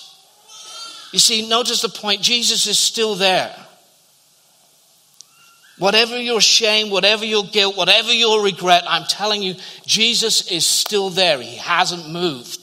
You 1.12 1.20
see, 1.20 1.48
notice 1.48 1.82
the 1.82 1.90
point 1.90 2.22
Jesus 2.22 2.68
is 2.68 2.80
still 2.80 3.16
there. 3.16 3.56
Whatever 5.78 6.20
your 6.20 6.42
shame, 6.42 6.90
whatever 6.90 7.26
your 7.26 7.46
guilt, 7.46 7.78
whatever 7.78 8.12
your 8.12 8.44
regret, 8.44 8.84
I'm 8.86 9.06
telling 9.06 9.42
you, 9.42 9.56
Jesus 9.86 10.52
is 10.52 10.66
still 10.66 11.10
there. 11.10 11.42
He 11.42 11.56
hasn't 11.56 12.10
moved. 12.10 12.59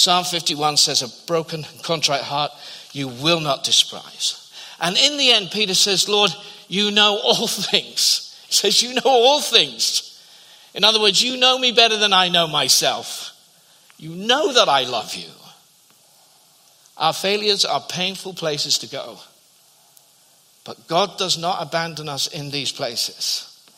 Psalm 0.00 0.24
51 0.24 0.78
says, 0.78 1.02
A 1.02 1.26
broken, 1.26 1.62
contrite 1.82 2.22
heart 2.22 2.52
you 2.92 3.06
will 3.06 3.38
not 3.38 3.64
despise. 3.64 4.50
And 4.80 4.96
in 4.96 5.18
the 5.18 5.30
end, 5.30 5.50
Peter 5.50 5.74
says, 5.74 6.08
Lord, 6.08 6.30
you 6.68 6.90
know 6.90 7.20
all 7.22 7.46
things. 7.46 8.42
He 8.46 8.54
says, 8.54 8.82
You 8.82 8.94
know 8.94 9.02
all 9.04 9.42
things. 9.42 10.24
In 10.72 10.84
other 10.84 11.02
words, 11.02 11.22
you 11.22 11.36
know 11.36 11.58
me 11.58 11.72
better 11.72 11.98
than 11.98 12.14
I 12.14 12.30
know 12.30 12.46
myself. 12.46 13.36
You 13.98 14.14
know 14.14 14.54
that 14.54 14.70
I 14.70 14.84
love 14.84 15.14
you. 15.14 15.28
Our 16.96 17.12
failures 17.12 17.66
are 17.66 17.84
painful 17.86 18.32
places 18.32 18.78
to 18.78 18.86
go. 18.88 19.18
But 20.64 20.88
God 20.88 21.18
does 21.18 21.36
not 21.36 21.60
abandon 21.60 22.08
us 22.08 22.26
in 22.26 22.50
these 22.50 22.72
places. 22.72 23.68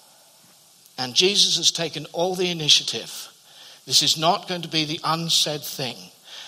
And 0.96 1.16
Jesus 1.16 1.56
has 1.56 1.72
taken 1.72 2.06
all 2.12 2.37
the 2.37 2.48
initiative. 2.52 3.28
This 3.87 4.04
is 4.04 4.16
not 4.16 4.46
going 4.46 4.62
to 4.62 4.68
be 4.68 4.85
the 4.85 5.00
unsaid 5.02 5.62
thing 5.62 5.96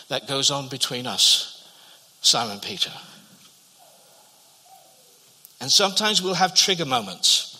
that 0.08 0.28
goes 0.28 0.50
on 0.50 0.68
between 0.68 1.06
us, 1.06 1.68
Simon 2.20 2.60
Peter. 2.60 2.92
And 5.60 5.70
sometimes 5.70 6.20
we'll 6.20 6.34
have 6.34 6.54
trigger 6.54 6.84
moments. 6.84 7.50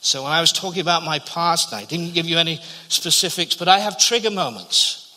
So 0.00 0.22
when 0.24 0.32
I 0.32 0.40
was 0.40 0.52
talking 0.52 0.80
about 0.80 1.04
my 1.04 1.18
past, 1.20 1.72
I 1.72 1.84
didn't 1.84 2.12
give 2.12 2.26
you 2.26 2.36
any 2.36 2.60
specifics, 2.88 3.54
but 3.54 3.68
I 3.68 3.78
have 3.78 3.98
trigger 3.98 4.30
moments. 4.30 5.16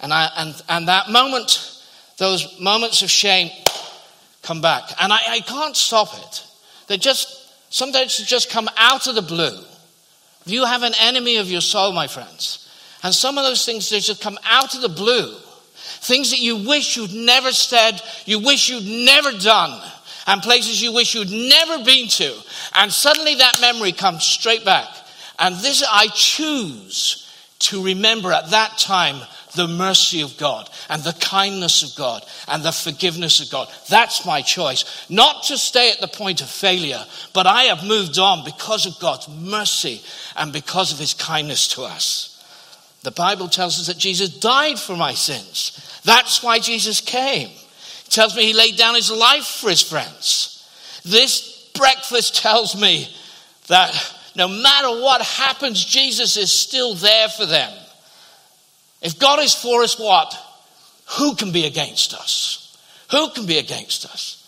And, 0.00 0.12
I, 0.12 0.28
and, 0.36 0.62
and 0.68 0.88
that 0.88 1.10
moment, 1.10 1.80
those 2.18 2.58
moments 2.58 3.02
of 3.02 3.10
shame 3.10 3.50
come 4.42 4.60
back. 4.60 4.82
And 5.00 5.12
I, 5.12 5.18
I 5.28 5.40
can't 5.40 5.76
stop 5.76 6.08
it. 6.14 6.46
They 6.88 6.96
just, 6.96 7.52
sometimes 7.72 8.18
they 8.18 8.24
just 8.24 8.50
come 8.50 8.68
out 8.76 9.06
of 9.06 9.14
the 9.14 9.22
blue. 9.22 9.62
You 10.44 10.64
have 10.64 10.82
an 10.82 10.94
enemy 11.00 11.36
of 11.36 11.48
your 11.48 11.60
soul, 11.60 11.92
my 11.92 12.08
friends. 12.08 12.68
And 13.04 13.14
some 13.14 13.38
of 13.38 13.44
those 13.44 13.64
things, 13.64 13.88
they 13.90 14.00
just 14.00 14.20
come 14.20 14.38
out 14.44 14.74
of 14.74 14.82
the 14.82 14.88
blue. 14.88 15.36
Things 15.82 16.30
that 16.30 16.40
you 16.40 16.56
wish 16.68 16.96
you'd 16.96 17.14
never 17.14 17.52
said, 17.52 18.00
you 18.24 18.38
wish 18.38 18.68
you'd 18.68 19.06
never 19.06 19.32
done, 19.38 19.80
and 20.26 20.42
places 20.42 20.82
you 20.82 20.92
wish 20.92 21.14
you'd 21.14 21.30
never 21.30 21.84
been 21.84 22.08
to. 22.08 22.34
And 22.74 22.92
suddenly 22.92 23.34
that 23.36 23.60
memory 23.60 23.92
comes 23.92 24.24
straight 24.24 24.64
back. 24.64 24.88
And 25.38 25.56
this 25.56 25.84
I 25.88 26.08
choose 26.08 27.28
to 27.60 27.84
remember 27.84 28.32
at 28.32 28.50
that 28.50 28.78
time 28.78 29.16
the 29.54 29.68
mercy 29.68 30.22
of 30.22 30.36
God 30.38 30.68
and 30.88 31.02
the 31.02 31.12
kindness 31.14 31.82
of 31.82 31.94
God 31.96 32.24
and 32.48 32.62
the 32.62 32.72
forgiveness 32.72 33.40
of 33.40 33.50
God. 33.50 33.68
That's 33.88 34.24
my 34.24 34.42
choice. 34.42 35.06
Not 35.10 35.44
to 35.44 35.58
stay 35.58 35.90
at 35.90 36.00
the 36.00 36.08
point 36.08 36.40
of 36.40 36.48
failure, 36.48 37.04
but 37.32 37.46
I 37.46 37.64
have 37.64 37.86
moved 37.86 38.18
on 38.18 38.44
because 38.44 38.86
of 38.86 38.98
God's 38.98 39.28
mercy 39.28 40.00
and 40.36 40.52
because 40.52 40.92
of 40.92 40.98
his 40.98 41.14
kindness 41.14 41.68
to 41.68 41.82
us. 41.82 42.31
The 43.02 43.10
Bible 43.10 43.48
tells 43.48 43.80
us 43.80 43.88
that 43.88 43.98
Jesus 43.98 44.28
died 44.38 44.78
for 44.78 44.96
my 44.96 45.14
sins. 45.14 46.00
That's 46.04 46.42
why 46.42 46.60
Jesus 46.60 47.00
came. 47.00 47.48
It 47.48 48.10
tells 48.10 48.36
me 48.36 48.44
he 48.44 48.52
laid 48.52 48.76
down 48.76 48.94
his 48.94 49.10
life 49.10 49.44
for 49.44 49.70
his 49.70 49.82
friends. 49.82 50.68
This 51.04 51.70
breakfast 51.74 52.36
tells 52.36 52.80
me 52.80 53.12
that 53.66 53.92
no 54.36 54.46
matter 54.46 54.88
what 54.88 55.20
happens, 55.22 55.84
Jesus 55.84 56.36
is 56.36 56.52
still 56.52 56.94
there 56.94 57.28
for 57.28 57.44
them. 57.44 57.72
If 59.00 59.18
God 59.18 59.40
is 59.40 59.54
for 59.54 59.82
us, 59.82 59.98
what? 59.98 60.36
Who 61.18 61.34
can 61.34 61.50
be 61.50 61.66
against 61.66 62.14
us? 62.14 62.78
Who 63.10 63.30
can 63.30 63.46
be 63.46 63.58
against 63.58 64.06
us? 64.06 64.38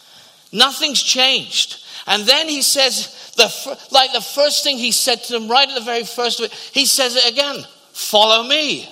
Nothing's 0.52 1.02
changed. 1.02 1.84
And 2.06 2.22
then 2.24 2.48
he 2.48 2.62
says, 2.62 3.32
the, 3.36 3.78
like 3.90 4.12
the 4.12 4.20
first 4.20 4.62
thing 4.62 4.78
he 4.78 4.92
said 4.92 5.24
to 5.24 5.32
them 5.32 5.48
right 5.48 5.68
at 5.68 5.74
the 5.74 5.84
very 5.84 6.04
first 6.04 6.38
of 6.38 6.46
it, 6.46 6.52
he 6.52 6.86
says 6.86 7.16
it 7.16 7.28
again 7.32 7.64
follow 7.94 8.46
me. 8.46 8.86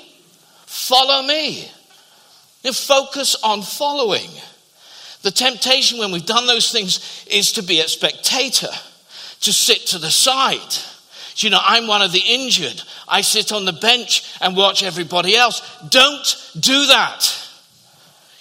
Follow 0.65 1.27
me. 1.27 1.71
You 2.63 2.73
focus 2.73 3.37
on 3.43 3.61
following. 3.61 4.31
The 5.21 5.31
temptation 5.31 5.99
when 5.99 6.11
we've 6.11 6.25
done 6.25 6.47
those 6.47 6.73
things 6.73 7.27
is 7.31 7.53
to 7.53 7.63
be 7.63 7.81
a 7.81 7.89
spectator, 7.89 8.71
to 9.41 9.53
sit 9.53 9.87
to 9.89 9.99
the 9.99 10.11
side 10.11 10.75
you 11.37 11.51
know, 11.51 11.61
I'm 11.63 11.87
one 11.87 12.03
of 12.03 12.13
the 12.13 12.23
injured. 12.25 12.83
I 13.09 13.23
sit 13.23 13.53
on 13.53 13.65
the 13.65 13.73
bench 13.73 14.37
and 14.41 14.57
watch 14.57 14.83
everybody 14.83 15.37
else. 15.37 15.63
Don't 15.89 16.51
do 16.59 16.87
that. 16.87 17.39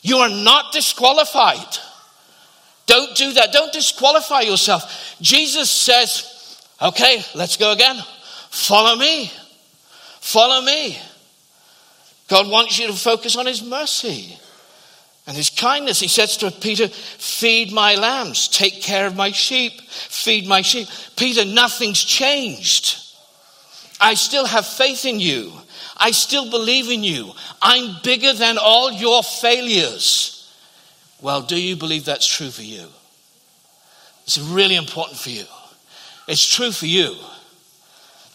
You 0.01 0.17
are 0.17 0.29
not 0.29 0.73
disqualified. 0.73 1.77
Don't 2.87 3.15
do 3.15 3.33
that. 3.33 3.53
Don't 3.53 3.71
disqualify 3.71 4.41
yourself. 4.41 5.15
Jesus 5.21 5.69
says, 5.69 6.59
okay, 6.81 7.23
let's 7.35 7.55
go 7.55 7.71
again. 7.71 7.97
Follow 8.49 8.95
me. 8.97 9.31
Follow 10.21 10.61
me. 10.61 10.97
God 12.29 12.47
wants 12.47 12.79
you 12.79 12.87
to 12.87 12.93
focus 12.93 13.35
on 13.35 13.45
his 13.45 13.61
mercy 13.61 14.37
and 15.27 15.35
his 15.35 15.49
kindness. 15.49 15.99
He 15.99 16.07
says 16.07 16.37
to 16.37 16.51
Peter, 16.51 16.87
Feed 16.87 17.73
my 17.73 17.95
lambs, 17.95 18.47
take 18.47 18.81
care 18.81 19.05
of 19.05 19.15
my 19.15 19.31
sheep, 19.31 19.81
feed 19.89 20.47
my 20.47 20.61
sheep. 20.61 20.87
Peter, 21.17 21.43
nothing's 21.43 22.01
changed. 22.01 22.97
I 23.99 24.13
still 24.13 24.45
have 24.45 24.65
faith 24.65 25.03
in 25.05 25.19
you. 25.19 25.51
I 25.97 26.11
still 26.11 26.49
believe 26.49 26.89
in 26.89 27.03
you. 27.03 27.33
I'm 27.61 27.97
bigger 28.03 28.33
than 28.33 28.57
all 28.57 28.91
your 28.91 29.23
failures. 29.23 30.37
Well, 31.19 31.41
do 31.41 31.59
you 31.59 31.75
believe 31.75 32.05
that's 32.05 32.25
true 32.25 32.49
for 32.49 32.63
you? 32.63 32.87
It's 34.23 34.39
really 34.39 34.75
important 34.75 35.17
for 35.19 35.29
you. 35.29 35.45
It's 36.27 36.47
true 36.47 36.71
for 36.71 36.85
you. 36.85 37.15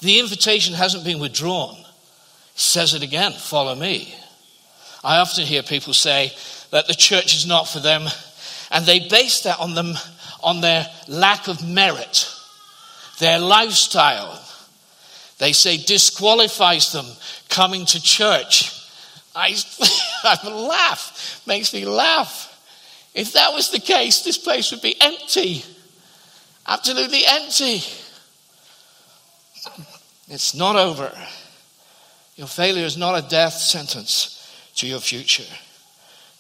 The 0.07 0.21
invitation 0.21 0.73
hasn't 0.73 1.05
been 1.05 1.19
withdrawn. 1.19 1.77
Says 2.55 2.95
it 2.95 3.03
again 3.03 3.33
follow 3.33 3.75
me. 3.75 4.15
I 5.03 5.19
often 5.19 5.45
hear 5.45 5.65
people 5.65 5.95
say, 5.95 6.33
that 6.71 6.87
the 6.87 6.95
church 6.95 7.35
is 7.35 7.45
not 7.45 7.65
for 7.65 7.81
them. 7.81 8.07
And 8.71 8.87
they 8.87 9.01
base 9.09 9.41
that 9.43 9.59
on 9.59 9.75
them 9.75 9.95
on 10.45 10.61
their 10.61 10.87
lack 11.09 11.49
of 11.49 11.69
merit, 11.69 12.33
their 13.19 13.41
lifestyle. 13.41 14.41
They 15.39 15.53
say 15.53 15.77
disqualifies 15.77 16.93
them 16.93 17.07
coming 17.49 17.85
to 17.87 18.01
church. 18.01 18.81
I, 19.35 19.57
I 20.23 20.49
laugh, 20.49 21.43
makes 21.49 21.75
me 21.75 21.85
laugh. 21.85 22.53
If 23.13 23.33
that 23.33 23.53
was 23.53 23.71
the 23.71 23.81
case, 23.81 24.23
this 24.23 24.39
place 24.39 24.71
would 24.71 24.83
be 24.83 24.95
empty. 25.01 25.65
Absolutely 26.65 27.23
empty. 27.27 27.83
It's 30.29 30.55
not 30.55 30.77
over. 30.77 31.13
Your 32.37 32.49
failure 32.49 32.85
is 32.85 32.97
not 32.97 33.25
a 33.25 33.29
death 33.29 33.55
sentence 33.55 34.33
to 34.77 34.87
your 34.87 35.01
future. 35.01 35.45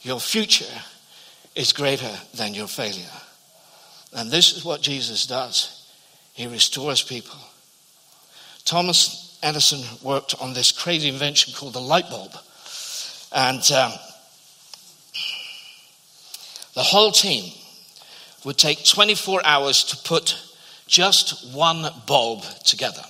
Your 0.02 0.20
future 0.20 0.64
is 1.54 1.72
greater 1.72 2.10
than 2.34 2.54
your 2.54 2.66
failure. 2.66 3.04
And 4.12 4.30
this 4.30 4.56
is 4.56 4.64
what 4.64 4.82
Jesus 4.82 5.26
does 5.26 5.90
He 6.34 6.46
restores 6.46 7.02
people. 7.02 7.38
Thomas 8.64 9.38
Edison 9.42 9.80
worked 10.02 10.34
on 10.40 10.52
this 10.52 10.72
crazy 10.72 11.08
invention 11.08 11.54
called 11.54 11.72
the 11.72 11.80
light 11.80 12.10
bulb. 12.10 12.32
And 13.32 13.62
um, 13.72 13.92
the 16.74 16.82
whole 16.82 17.12
team 17.12 17.52
would 18.44 18.58
take 18.58 18.84
24 18.84 19.40
hours 19.44 19.84
to 19.84 19.96
put 19.96 20.36
just 20.86 21.54
one 21.54 21.86
bulb 22.06 22.42
together. 22.64 23.02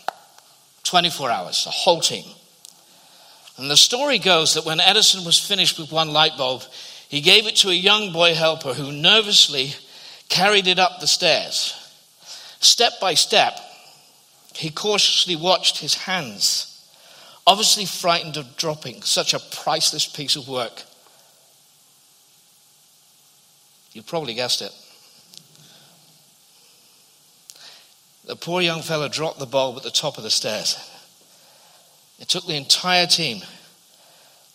24 0.86 1.30
hours, 1.30 1.64
the 1.64 1.70
whole 1.70 2.00
team. 2.00 2.24
And 3.56 3.70
the 3.70 3.76
story 3.76 4.18
goes 4.18 4.54
that 4.54 4.66
when 4.66 4.80
Edison 4.80 5.24
was 5.24 5.38
finished 5.38 5.78
with 5.78 5.92
one 5.92 6.12
light 6.12 6.36
bulb, 6.36 6.62
he 7.08 7.20
gave 7.20 7.46
it 7.46 7.56
to 7.56 7.70
a 7.70 7.74
young 7.74 8.12
boy 8.12 8.34
helper 8.34 8.74
who 8.74 8.92
nervously 8.92 9.74
carried 10.28 10.66
it 10.66 10.78
up 10.78 11.00
the 11.00 11.06
stairs. 11.06 11.74
Step 12.60 12.92
by 13.00 13.14
step, 13.14 13.58
he 14.54 14.70
cautiously 14.70 15.36
watched 15.36 15.78
his 15.78 15.94
hands, 15.94 16.90
obviously 17.46 17.84
frightened 17.84 18.36
of 18.36 18.56
dropping 18.56 19.02
such 19.02 19.34
a 19.34 19.38
priceless 19.38 20.06
piece 20.06 20.36
of 20.36 20.48
work. 20.48 20.82
You 23.92 24.02
probably 24.02 24.34
guessed 24.34 24.62
it. 24.62 24.72
The 28.26 28.34
poor 28.34 28.60
young 28.60 28.82
fellow 28.82 29.08
dropped 29.08 29.38
the 29.38 29.46
bulb 29.46 29.76
at 29.76 29.84
the 29.84 29.90
top 29.90 30.18
of 30.18 30.24
the 30.24 30.30
stairs. 30.30 30.76
It 32.18 32.28
took 32.28 32.44
the 32.44 32.56
entire 32.56 33.06
team 33.06 33.42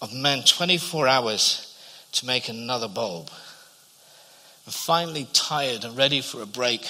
of 0.01 0.13
men 0.13 0.43
24 0.43 1.07
hours 1.07 1.73
to 2.13 2.25
make 2.25 2.49
another 2.49 2.89
bulb. 2.89 3.29
And 4.65 4.73
finally, 4.73 5.25
tired 5.31 5.85
and 5.85 5.95
ready 5.95 6.19
for 6.19 6.41
a 6.41 6.45
break, 6.45 6.85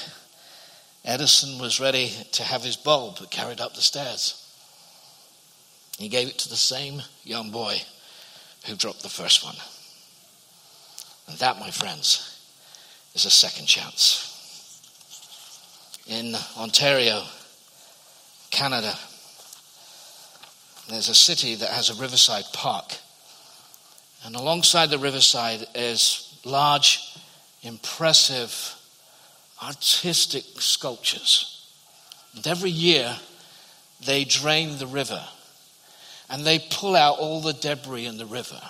Edison 1.05 1.59
was 1.59 1.79
ready 1.79 2.11
to 2.31 2.43
have 2.43 2.63
his 2.63 2.77
bulb 2.77 3.29
carried 3.29 3.61
up 3.61 3.75
the 3.75 3.81
stairs. 3.81 4.37
He 5.99 6.09
gave 6.09 6.29
it 6.29 6.39
to 6.39 6.49
the 6.49 6.55
same 6.55 7.03
young 7.23 7.51
boy 7.51 7.79
who 8.65 8.75
dropped 8.75 9.03
the 9.03 9.09
first 9.09 9.43
one. 9.43 9.55
And 11.27 11.37
that, 11.37 11.59
my 11.59 11.69
friends, 11.69 12.39
is 13.13 13.25
a 13.25 13.29
second 13.29 13.67
chance. 13.67 14.30
In 16.07 16.35
Ontario, 16.57 17.23
Canada, 18.49 18.93
there's 20.89 21.09
a 21.09 21.15
city 21.15 21.55
that 21.55 21.69
has 21.69 21.89
a 21.89 22.01
riverside 22.01 22.45
park. 22.53 22.97
And 24.25 24.35
alongside 24.35 24.89
the 24.89 24.99
riverside 24.99 25.65
is 25.73 26.39
large, 26.43 26.99
impressive, 27.61 28.75
artistic 29.63 30.43
sculptures. 30.59 31.65
And 32.35 32.45
every 32.45 32.71
year, 32.71 33.17
they 34.05 34.23
drain 34.23 34.77
the 34.77 34.87
river 34.87 35.23
and 36.29 36.45
they 36.45 36.59
pull 36.71 36.95
out 36.95 37.19
all 37.19 37.41
the 37.41 37.53
debris 37.53 38.05
in 38.05 38.17
the 38.17 38.25
river. 38.25 38.61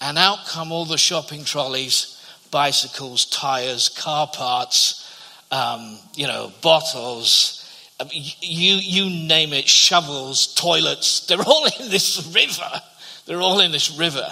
And 0.00 0.16
out 0.16 0.46
come 0.46 0.72
all 0.72 0.86
the 0.86 0.96
shopping 0.96 1.44
trolleys, 1.44 2.24
bicycles, 2.50 3.26
tires, 3.26 3.90
car 3.90 4.26
parts, 4.26 5.07
um, 5.50 5.98
you 6.14 6.26
know, 6.26 6.52
bottles, 6.62 7.64
you, 8.10 8.74
you 8.76 9.26
name 9.26 9.52
it, 9.52 9.68
shovels, 9.68 10.54
toilets, 10.54 11.20
they're 11.26 11.42
all 11.42 11.66
in 11.66 11.90
this 11.90 12.32
river. 12.34 12.80
They're 13.26 13.40
all 13.40 13.60
in 13.60 13.72
this 13.72 13.90
river. 13.90 14.26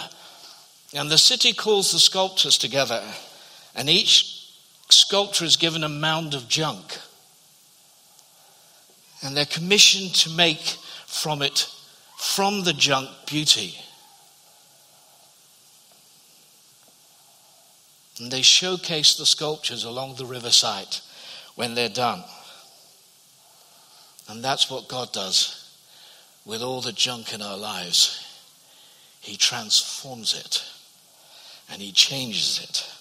And 0.95 1.11
the 1.11 1.19
city 1.19 1.53
calls 1.53 1.93
the 1.93 1.99
sculptors 1.99 2.57
together, 2.57 3.03
and 3.75 3.91
each 3.91 4.51
sculptor 4.89 5.45
is 5.45 5.57
given 5.57 5.85
a 5.85 5.89
mound 5.89 6.35
of 6.35 6.49
junk. 6.49 6.99
And 9.23 9.37
they're 9.37 9.45
commissioned 9.45 10.15
to 10.17 10.31
make 10.31 10.77
from 11.07 11.43
it, 11.43 11.69
from 12.17 12.65
the 12.65 12.73
junk, 12.73 13.11
beauty. 13.27 13.75
And 18.19 18.31
they 18.31 18.43
showcase 18.43 19.17
the 19.17 19.27
sculptures 19.27 19.85
along 19.85 20.15
the 20.15 20.25
riverside 20.25 20.97
when 21.57 21.75
they're 21.75 21.89
done. 21.89 22.23
And 24.29 24.43
that's 24.43 24.71
what 24.71 24.89
God 24.89 25.13
does 25.13 25.63
with 26.45 26.63
all 26.63 26.81
the 26.81 26.93
junk 26.93 27.35
in 27.35 27.43
our 27.43 27.57
lives. 27.57 28.23
He 29.21 29.37
transforms 29.37 30.35
it 30.35 30.63
and 31.71 31.83
He 31.83 31.93
changes 31.93 32.61
it. 32.63 32.93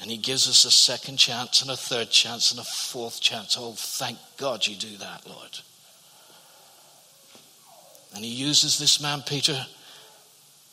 And 0.00 0.10
He 0.10 0.16
gives 0.16 0.48
us 0.48 0.64
a 0.64 0.70
second 0.70 1.16
chance 1.16 1.62
and 1.62 1.70
a 1.70 1.76
third 1.76 2.10
chance 2.10 2.50
and 2.50 2.60
a 2.60 2.64
fourth 2.64 3.20
chance. 3.20 3.56
Oh, 3.58 3.72
thank 3.72 4.18
God 4.36 4.66
you 4.66 4.76
do 4.76 4.96
that, 4.98 5.26
Lord. 5.26 5.58
And 8.14 8.24
He 8.24 8.30
uses 8.30 8.78
this 8.78 9.00
man, 9.00 9.22
Peter, 9.26 9.66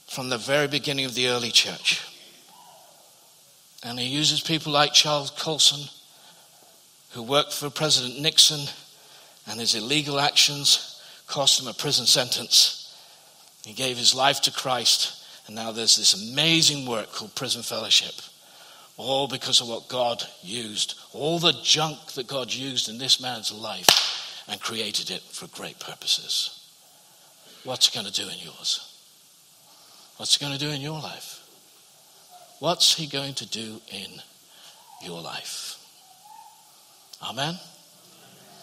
from 0.07 0.29
the 0.29 0.37
very 0.37 0.67
beginning 0.67 1.05
of 1.05 1.15
the 1.15 1.27
early 1.27 1.51
church. 1.51 2.01
And 3.83 3.99
He 3.99 4.07
uses 4.07 4.41
people 4.41 4.71
like 4.71 4.93
Charles 4.93 5.31
Colson, 5.31 5.89
who 7.15 7.23
worked 7.23 7.53
for 7.53 7.69
President 7.69 8.19
Nixon 8.19 8.67
and 9.47 9.57
his 9.57 9.73
illegal 9.73 10.19
actions 10.19 11.01
cost 11.27 11.61
him 11.61 11.67
a 11.69 11.73
prison 11.73 12.05
sentence. 12.05 12.93
He 13.63 13.71
gave 13.71 13.97
his 13.97 14.13
life 14.13 14.41
to 14.41 14.51
Christ, 14.51 15.25
and 15.47 15.55
now 15.55 15.71
there's 15.71 15.95
this 15.95 16.13
amazing 16.13 16.85
work 16.85 17.13
called 17.13 17.33
Prison 17.33 17.63
Fellowship. 17.63 18.15
All 18.97 19.29
because 19.29 19.61
of 19.61 19.69
what 19.69 19.87
God 19.87 20.23
used, 20.43 20.99
all 21.13 21.39
the 21.39 21.53
junk 21.63 21.97
that 22.15 22.27
God 22.27 22.53
used 22.53 22.89
in 22.89 22.97
this 22.97 23.21
man's 23.21 23.49
life 23.49 24.43
and 24.49 24.59
created 24.59 25.09
it 25.09 25.21
for 25.21 25.47
great 25.47 25.79
purposes. 25.79 26.67
What's 27.63 27.87
he 27.87 27.97
going 27.97 28.11
to 28.11 28.21
do 28.21 28.27
in 28.27 28.39
yours? 28.39 28.93
What's 30.17 30.35
he 30.35 30.45
going 30.45 30.57
to 30.57 30.63
do 30.63 30.71
in 30.71 30.81
your 30.81 30.99
life? 30.99 31.41
What's 32.59 32.93
he 32.93 33.07
going 33.07 33.35
to 33.35 33.47
do 33.47 33.79
in 33.89 34.21
your 35.01 35.21
life? 35.21 35.79
Amen. 37.21 37.59